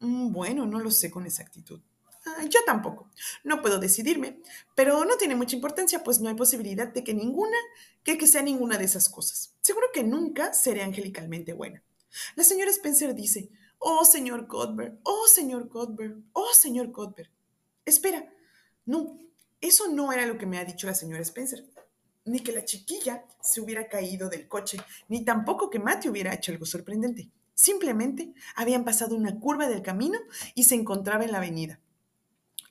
Mm, 0.00 0.30
bueno, 0.30 0.66
no 0.66 0.78
lo 0.78 0.90
sé 0.90 1.10
con 1.10 1.24
exactitud. 1.24 1.80
Ah, 2.26 2.44
yo 2.44 2.60
tampoco. 2.66 3.10
No 3.42 3.62
puedo 3.62 3.78
decidirme, 3.78 4.40
pero 4.74 5.06
no 5.06 5.16
tiene 5.16 5.34
mucha 5.34 5.56
importancia, 5.56 6.04
pues 6.04 6.20
no 6.20 6.28
hay 6.28 6.34
posibilidad 6.34 6.86
de 6.86 7.02
que 7.02 7.14
ninguna, 7.14 7.56
que, 8.04 8.18
que 8.18 8.26
sea 8.26 8.42
ninguna 8.42 8.76
de 8.76 8.84
esas 8.84 9.08
cosas. 9.08 9.54
Seguro 9.62 9.86
que 9.94 10.04
nunca 10.04 10.52
seré 10.52 10.82
angelicalmente 10.82 11.54
buena. 11.54 11.82
La 12.36 12.44
señora 12.44 12.70
Spencer 12.70 13.14
dice, 13.14 13.50
oh 13.78 14.04
señor 14.04 14.48
Cuthbert, 14.48 15.00
oh 15.04 15.26
señor 15.28 15.70
Cuthbert, 15.70 16.18
oh 16.34 16.52
señor 16.52 16.92
Cuthbert. 16.92 17.30
Espera, 17.86 18.30
no, 18.84 19.18
eso 19.62 19.88
no 19.90 20.12
era 20.12 20.26
lo 20.26 20.36
que 20.36 20.44
me 20.44 20.58
ha 20.58 20.64
dicho 20.66 20.86
la 20.86 20.94
señora 20.94 21.22
Spencer. 21.22 21.64
Ni 22.24 22.40
que 22.40 22.52
la 22.52 22.64
chiquilla 22.64 23.24
se 23.40 23.60
hubiera 23.60 23.88
caído 23.88 24.28
del 24.28 24.46
coche, 24.46 24.78
ni 25.08 25.24
tampoco 25.24 25.70
que 25.70 25.78
Matthew 25.78 26.12
hubiera 26.12 26.34
hecho 26.34 26.52
algo 26.52 26.66
sorprendente. 26.66 27.30
Simplemente 27.54 28.32
habían 28.56 28.84
pasado 28.84 29.16
una 29.16 29.38
curva 29.38 29.68
del 29.68 29.82
camino 29.82 30.18
y 30.54 30.64
se 30.64 30.74
encontraba 30.74 31.24
en 31.24 31.32
la 31.32 31.38
avenida. 31.38 31.80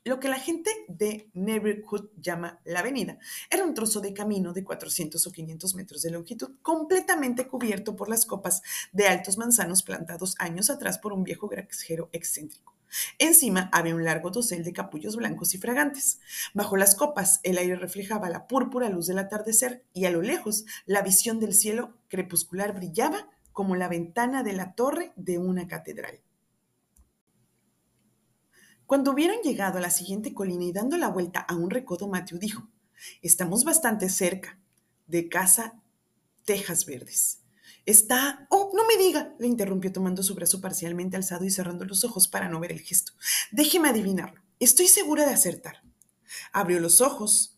Lo 0.06 0.20
que 0.20 0.30
la 0.30 0.40
gente 0.40 0.72
de 0.88 1.30
Neighborhood 1.34 2.10
llama 2.18 2.62
la 2.64 2.80
avenida 2.80 3.20
era 3.52 3.66
un 3.66 3.74
trozo 3.74 4.00
de 4.00 4.14
camino 4.14 4.54
de 4.54 4.64
400 4.64 5.28
o 5.28 5.32
500 5.32 5.76
metros 5.76 6.02
de 6.02 6.12
longitud, 6.12 6.56
completamente 6.62 7.48
cubierto 7.48 7.96
por 7.96 8.10
las 8.10 8.26
copas 8.26 8.62
de 8.94 9.08
altos 9.08 9.38
manzanos 9.38 9.84
plantados 9.84 10.36
años 10.40 10.70
atrás 10.70 10.98
por 10.98 11.14
un 11.14 11.24
viejo 11.24 11.48
granjero 11.48 12.10
excéntrico. 12.14 12.79
Encima 13.18 13.70
había 13.72 13.96
un 13.96 14.04
largo 14.04 14.32
dosel 14.32 14.64
de 14.64 14.74
capullos 14.74 15.16
blancos 15.16 15.54
y 15.54 15.58
fragantes. 15.58 16.20
Bajo 16.54 16.78
las 16.78 16.96
copas 16.96 17.40
el 17.44 17.58
aire 17.58 17.76
reflejaba 17.76 18.30
la 18.30 18.48
púrpura 18.48 18.90
luz 18.90 19.08
del 19.08 19.20
atardecer 19.20 19.86
y 19.94 20.06
a 20.06 20.12
lo 20.12 20.22
lejos 20.22 20.66
la 20.86 21.02
visión 21.02 21.40
del 21.40 21.54
cielo 21.54 21.98
crepuscular 22.08 22.74
brillaba 22.74 23.30
como 23.52 23.76
la 23.76 23.88
ventana 23.88 24.44
de 24.44 24.54
la 24.54 24.74
torre 24.74 25.12
de 25.16 25.38
una 25.38 25.68
catedral. 25.68 26.22
Cuando 28.86 29.12
hubieron 29.12 29.38
llegado 29.44 29.78
a 29.78 29.82
la 29.82 29.92
siguiente 29.92 30.34
colina 30.34 30.64
y 30.64 30.72
dando 30.72 30.98
la 30.98 31.10
vuelta 31.10 31.42
a 31.42 31.56
un 31.56 31.70
recodo, 31.70 32.08
Matthew 32.08 32.40
dijo, 32.40 32.68
estamos 33.22 33.64
bastante 33.64 34.10
cerca 34.10 34.58
de 35.06 35.30
casa 35.30 35.80
Tejas 36.46 36.86
Verdes. 36.86 37.39
Está... 37.90 38.46
Oh, 38.52 38.70
no 38.76 38.86
me 38.86 39.04
diga, 39.04 39.34
le 39.40 39.48
interrumpió 39.48 39.92
tomando 39.92 40.22
su 40.22 40.36
brazo 40.36 40.62
parcialmente 40.62 41.18
alzado 41.18 41.44
y 41.44 41.50
cerrando 41.50 41.86
los 41.86 42.04
ojos 42.04 42.28
para 42.28 42.48
no 42.48 42.60
ver 42.60 42.72
el 42.72 42.82
gesto. 42.82 43.14
Déjeme 43.52 43.90
adivinarlo. 43.90 44.44
Estoy 44.60 44.88
segura 44.88 45.26
de 45.26 45.34
acertar. 45.34 45.82
Abrió 46.52 46.80
los 46.80 47.02
ojos 47.02 47.58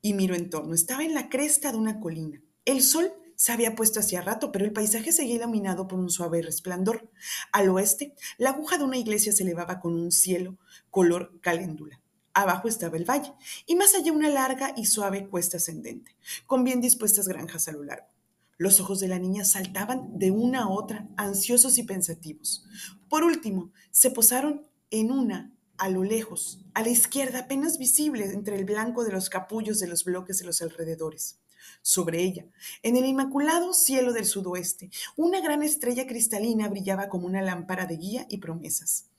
y 0.00 0.14
miró 0.14 0.36
en 0.36 0.48
torno. 0.48 0.76
Estaba 0.76 1.02
en 1.02 1.12
la 1.12 1.28
cresta 1.28 1.72
de 1.72 1.78
una 1.78 1.98
colina. 1.98 2.40
El 2.64 2.84
sol 2.84 3.14
se 3.34 3.50
había 3.50 3.74
puesto 3.74 3.98
hacía 3.98 4.20
rato, 4.20 4.52
pero 4.52 4.64
el 4.64 4.72
paisaje 4.72 5.10
seguía 5.10 5.34
iluminado 5.34 5.88
por 5.88 5.98
un 5.98 6.08
suave 6.08 6.40
resplandor. 6.40 7.10
Al 7.50 7.68
oeste, 7.68 8.14
la 8.38 8.50
aguja 8.50 8.78
de 8.78 8.84
una 8.84 8.98
iglesia 8.98 9.32
se 9.32 9.42
elevaba 9.42 9.80
con 9.80 9.94
un 9.94 10.12
cielo 10.12 10.56
color 10.92 11.40
caléndula. 11.40 12.00
Abajo 12.32 12.68
estaba 12.68 12.96
el 12.96 13.10
valle, 13.10 13.32
y 13.66 13.74
más 13.74 13.92
allá 13.96 14.12
una 14.12 14.28
larga 14.28 14.72
y 14.76 14.84
suave 14.84 15.28
cuesta 15.28 15.56
ascendente, 15.56 16.14
con 16.46 16.62
bien 16.62 16.80
dispuestas 16.80 17.26
granjas 17.26 17.66
a 17.66 17.72
lo 17.72 17.82
largo. 17.82 18.13
Los 18.56 18.80
ojos 18.80 19.00
de 19.00 19.08
la 19.08 19.18
niña 19.18 19.44
saltaban 19.44 20.18
de 20.18 20.30
una 20.30 20.64
a 20.64 20.68
otra, 20.68 21.08
ansiosos 21.16 21.78
y 21.78 21.82
pensativos. 21.82 22.64
Por 23.08 23.24
último, 23.24 23.72
se 23.90 24.10
posaron 24.10 24.66
en 24.90 25.10
una 25.10 25.52
a 25.76 25.88
lo 25.88 26.04
lejos, 26.04 26.64
a 26.72 26.82
la 26.82 26.88
izquierda, 26.88 27.40
apenas 27.40 27.78
visible 27.78 28.24
entre 28.26 28.56
el 28.56 28.64
blanco 28.64 29.04
de 29.04 29.12
los 29.12 29.28
capullos 29.28 29.80
de 29.80 29.88
los 29.88 30.04
bloques 30.04 30.38
de 30.38 30.46
los 30.46 30.62
alrededores 30.62 31.40
sobre 31.82 32.22
ella. 32.22 32.46
En 32.82 32.96
el 32.96 33.04
inmaculado 33.04 33.74
cielo 33.74 34.12
del 34.12 34.24
sudoeste, 34.24 34.90
una 35.16 35.40
gran 35.40 35.62
estrella 35.62 36.06
cristalina 36.06 36.68
brillaba 36.68 37.08
como 37.08 37.26
una 37.26 37.42
lámpara 37.42 37.86
de 37.86 37.96
guía 37.96 38.26
y 38.28 38.38
promesas. 38.38 39.10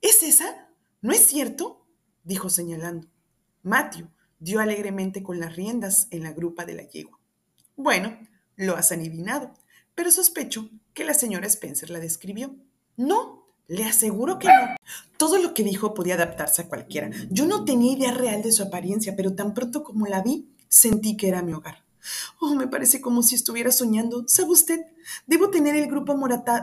¿Es 0.00 0.22
esa? 0.22 0.68
¿No 1.00 1.12
es 1.12 1.26
cierto? 1.26 1.86
dijo 2.24 2.50
señalando. 2.50 3.08
Matthew 3.62 4.08
dio 4.38 4.60
alegremente 4.60 5.22
con 5.22 5.40
las 5.40 5.56
riendas 5.56 6.08
en 6.10 6.22
la 6.22 6.32
grupa 6.32 6.64
de 6.64 6.74
la 6.74 6.88
yegua. 6.88 7.18
Bueno, 7.76 8.18
lo 8.62 8.76
has 8.76 8.92
adivinado, 8.92 9.52
pero 9.94 10.10
sospecho 10.10 10.70
que 10.94 11.04
la 11.04 11.14
señora 11.14 11.46
Spencer 11.46 11.90
la 11.90 12.00
describió. 12.00 12.54
No, 12.96 13.46
le 13.68 13.84
aseguro 13.84 14.38
que 14.38 14.48
no. 14.48 14.76
Todo 15.16 15.38
lo 15.38 15.54
que 15.54 15.64
dijo 15.64 15.94
podía 15.94 16.14
adaptarse 16.14 16.62
a 16.62 16.68
cualquiera. 16.68 17.10
Yo 17.30 17.46
no 17.46 17.64
tenía 17.64 17.92
idea 17.92 18.12
real 18.12 18.42
de 18.42 18.52
su 18.52 18.62
apariencia, 18.62 19.14
pero 19.16 19.34
tan 19.34 19.54
pronto 19.54 19.82
como 19.82 20.06
la 20.06 20.22
vi, 20.22 20.48
sentí 20.68 21.16
que 21.16 21.28
era 21.28 21.42
mi 21.42 21.52
hogar. 21.52 21.82
Oh, 22.40 22.54
me 22.54 22.66
parece 22.66 23.00
como 23.00 23.22
si 23.22 23.36
estuviera 23.36 23.70
soñando. 23.70 24.24
¿Sabe 24.26 24.50
usted? 24.50 24.80
Debo 25.26 25.50
tener 25.50 25.76
el, 25.76 25.86
grupo 25.86 26.16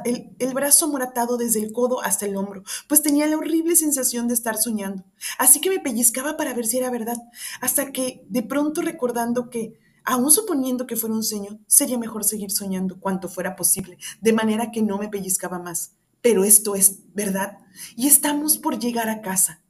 el, 0.06 0.30
el 0.38 0.54
brazo 0.54 0.90
moratado 0.90 1.38
desde 1.38 1.62
el 1.62 1.72
codo 1.72 2.02
hasta 2.04 2.26
el 2.26 2.36
hombro, 2.36 2.64
pues 2.88 3.02
tenía 3.02 3.28
la 3.28 3.38
horrible 3.38 3.76
sensación 3.76 4.28
de 4.28 4.34
estar 4.34 4.58
soñando. 4.58 5.04
Así 5.38 5.62
que 5.62 5.70
me 5.70 5.80
pellizcaba 5.80 6.38
para 6.38 6.54
ver 6.54 6.66
si 6.66 6.78
era 6.78 6.90
verdad, 6.90 7.18
hasta 7.62 7.92
que, 7.92 8.26
de 8.30 8.44
pronto 8.44 8.82
recordando 8.82 9.50
que, 9.50 9.80
aun 10.10 10.32
suponiendo 10.32 10.88
que 10.88 10.96
fuera 10.96 11.16
un 11.16 11.24
sueño, 11.24 11.60
sería 11.68 12.00
mejor 12.00 12.24
seguir 12.24 12.50
soñando 12.50 13.00
cuanto 13.00 13.30
fuera 13.30 13.56
posible, 13.56 14.00
de 14.22 14.34
manera 14.34 14.72
que 14.72 14.82
no 14.82 14.98
me 14.98 15.08
pellizcaba 15.08 15.60
más. 15.60 15.94
Pero 16.22 16.44
esto 16.44 16.74
es 16.74 17.02
verdad, 17.14 17.60
y 17.96 18.08
estamos 18.08 18.58
por 18.58 18.80
llegar 18.80 19.08
a 19.08 19.22
casa. 19.22 19.62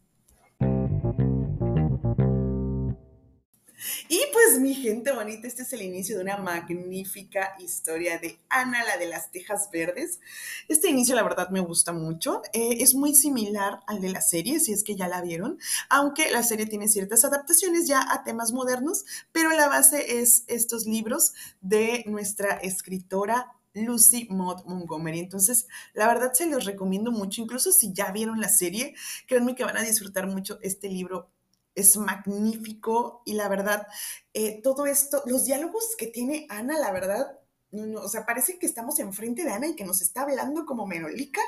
Y 4.08 4.22
pues 4.34 4.60
mi 4.60 4.74
gente 4.74 5.12
bonita, 5.12 5.48
este 5.48 5.64
es 5.64 5.74
el 5.74 5.82
inicio 5.82 6.18
de 6.18 6.24
una 6.24 6.38
magnífica 6.38 7.56
historia 7.60 8.18
de 8.20 8.40
Ana, 8.50 8.84
la 8.84 8.98
de 8.98 9.08
las 9.08 9.32
Tejas 9.32 9.70
Verdes. 9.72 10.20
Este 10.68 10.90
inicio 10.90 11.16
la 11.16 11.24
verdad 11.24 11.50
me 11.50 11.60
gusta 11.60 11.94
mucho. 11.94 12.42
Eh, 12.54 12.78
es 12.80 12.96
muy 12.96 13.16
similar 13.16 13.80
al 13.88 14.02
de 14.02 14.10
la 14.10 14.22
serie, 14.22 14.60
si 14.60 14.74
es 14.74 14.84
que 14.84 14.96
ya 14.96 15.08
la 15.08 15.22
vieron, 15.22 15.60
aunque 15.90 16.32
la 16.32 16.44
serie 16.44 16.66
tiene 16.66 16.88
ciertas 16.88 17.26
adaptaciones 17.26 17.88
ya 17.88 18.06
a 18.12 18.24
temas 18.24 18.52
modernos, 18.52 19.06
pero 19.32 19.52
la 19.52 19.68
base 19.68 20.20
es 20.20 20.44
estos 20.48 20.86
libros 20.86 21.34
de 21.62 22.04
nuestra 22.08 22.56
escritora 22.56 23.54
Lucy 23.74 24.28
Maud 24.30 24.64
Montgomery. 24.66 25.20
Entonces, 25.20 25.68
la 25.94 26.08
verdad 26.08 26.34
se 26.34 26.48
los 26.48 26.66
recomiendo 26.66 27.12
mucho, 27.12 27.42
incluso 27.42 27.72
si 27.72 27.94
ya 27.94 28.12
vieron 28.12 28.40
la 28.42 28.50
serie, 28.50 28.96
créanme 29.28 29.56
que 29.56 29.64
van 29.64 29.78
a 29.78 29.84
disfrutar 29.84 30.28
mucho 30.28 30.60
este 30.62 30.90
libro 30.90 31.32
es 31.80 31.98
magnífico 31.98 33.22
y 33.26 33.34
la 33.34 33.50
verdad, 33.50 33.88
eh, 34.34 34.62
todo 34.62 34.86
esto, 34.86 35.24
los 35.26 35.46
diálogos 35.46 35.96
que 35.98 36.08
tiene 36.08 36.46
Ana, 36.50 36.78
la 36.78 36.92
verdad, 36.92 37.40
no, 37.72 38.02
o 38.02 38.10
sea, 38.10 38.26
parece 38.26 38.58
que 38.58 38.66
estamos 38.66 38.98
enfrente 39.00 39.44
de 39.44 39.52
Ana 39.52 39.68
y 39.68 39.76
que 39.76 39.86
nos 39.86 40.02
está 40.02 40.24
hablando 40.24 40.66
como 40.66 40.88
Menolica, 40.88 41.42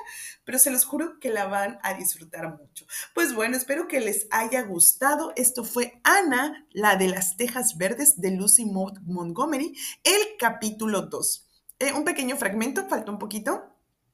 pero 0.43 0.59
se 0.59 0.69
los 0.69 0.85
juro 0.85 1.19
que 1.19 1.31
la 1.31 1.45
van 1.45 1.79
a 1.81 1.95
disfrutar 1.95 2.59
mucho. 2.59 2.85
Pues 3.15 3.33
bueno, 3.33 3.57
espero 3.57 3.87
que 3.87 3.99
les 3.99 4.27
haya 4.29 4.61
gustado. 4.61 5.33
Esto 5.35 5.63
fue 5.63 5.99
Ana, 6.03 6.67
la 6.71 6.95
de 6.95 7.07
las 7.07 7.37
Tejas 7.37 7.77
Verdes 7.77 8.21
de 8.21 8.31
Lucy 8.31 8.65
Montgomery, 8.65 9.75
el 10.03 10.37
capítulo 10.37 11.03
2. 11.03 11.47
Eh, 11.79 11.93
un 11.93 12.03
pequeño 12.03 12.37
fragmento, 12.37 12.87
falta 12.87 13.11
un 13.11 13.17
poquito. 13.17 13.70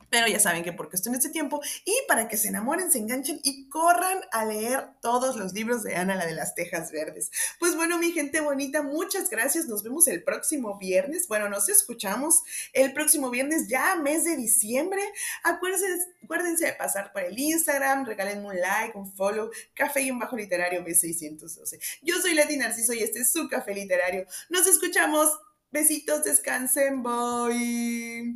Pero 0.09 0.27
ya 0.27 0.39
saben 0.39 0.63
que 0.63 0.73
por 0.73 0.89
cuestiones 0.89 1.23
de 1.23 1.29
tiempo 1.29 1.61
y 1.85 1.93
para 2.07 2.27
que 2.27 2.37
se 2.37 2.47
enamoren, 2.47 2.91
se 2.91 2.99
enganchen 2.99 3.39
y 3.43 3.67
corran 3.69 4.19
a 4.31 4.45
leer 4.45 4.89
todos 5.01 5.35
los 5.35 5.53
libros 5.53 5.83
de 5.83 5.95
Ana, 5.95 6.15
la 6.15 6.25
de 6.25 6.33
las 6.33 6.55
Tejas 6.55 6.91
Verdes. 6.91 7.29
Pues 7.59 7.75
bueno, 7.75 7.97
mi 7.97 8.11
gente 8.11 8.39
bonita, 8.39 8.81
muchas 8.81 9.29
gracias. 9.29 9.65
Nos 9.67 9.83
vemos 9.83 10.07
el 10.07 10.23
próximo 10.23 10.77
viernes. 10.77 11.27
Bueno, 11.27 11.49
nos 11.49 11.69
escuchamos 11.69 12.43
el 12.73 12.93
próximo 12.93 13.29
viernes, 13.29 13.67
ya 13.67 13.95
mes 13.95 14.23
de 14.23 14.37
diciembre. 14.37 15.01
Acuérdense, 15.43 15.87
acuérdense 16.23 16.65
de 16.67 16.73
pasar 16.73 17.11
por 17.11 17.23
el 17.23 17.37
Instagram, 17.37 18.05
regálenme 18.05 18.47
un 18.47 18.59
like, 18.59 18.97
un 18.97 19.11
follow, 19.13 19.49
café 19.73 20.01
y 20.01 20.11
un 20.11 20.19
bajo 20.19 20.37
literario 20.37 20.85
B612. 20.85 21.79
Yo 22.01 22.19
soy 22.21 22.33
Leti 22.33 22.57
Narciso 22.57 22.93
y 22.93 22.99
este 22.99 23.19
es 23.19 23.31
su 23.31 23.47
café 23.49 23.73
literario. 23.73 24.25
Nos 24.49 24.67
escuchamos. 24.67 25.29
Besitos, 25.69 26.23
descansen, 26.23 27.03
bye. 27.03 28.35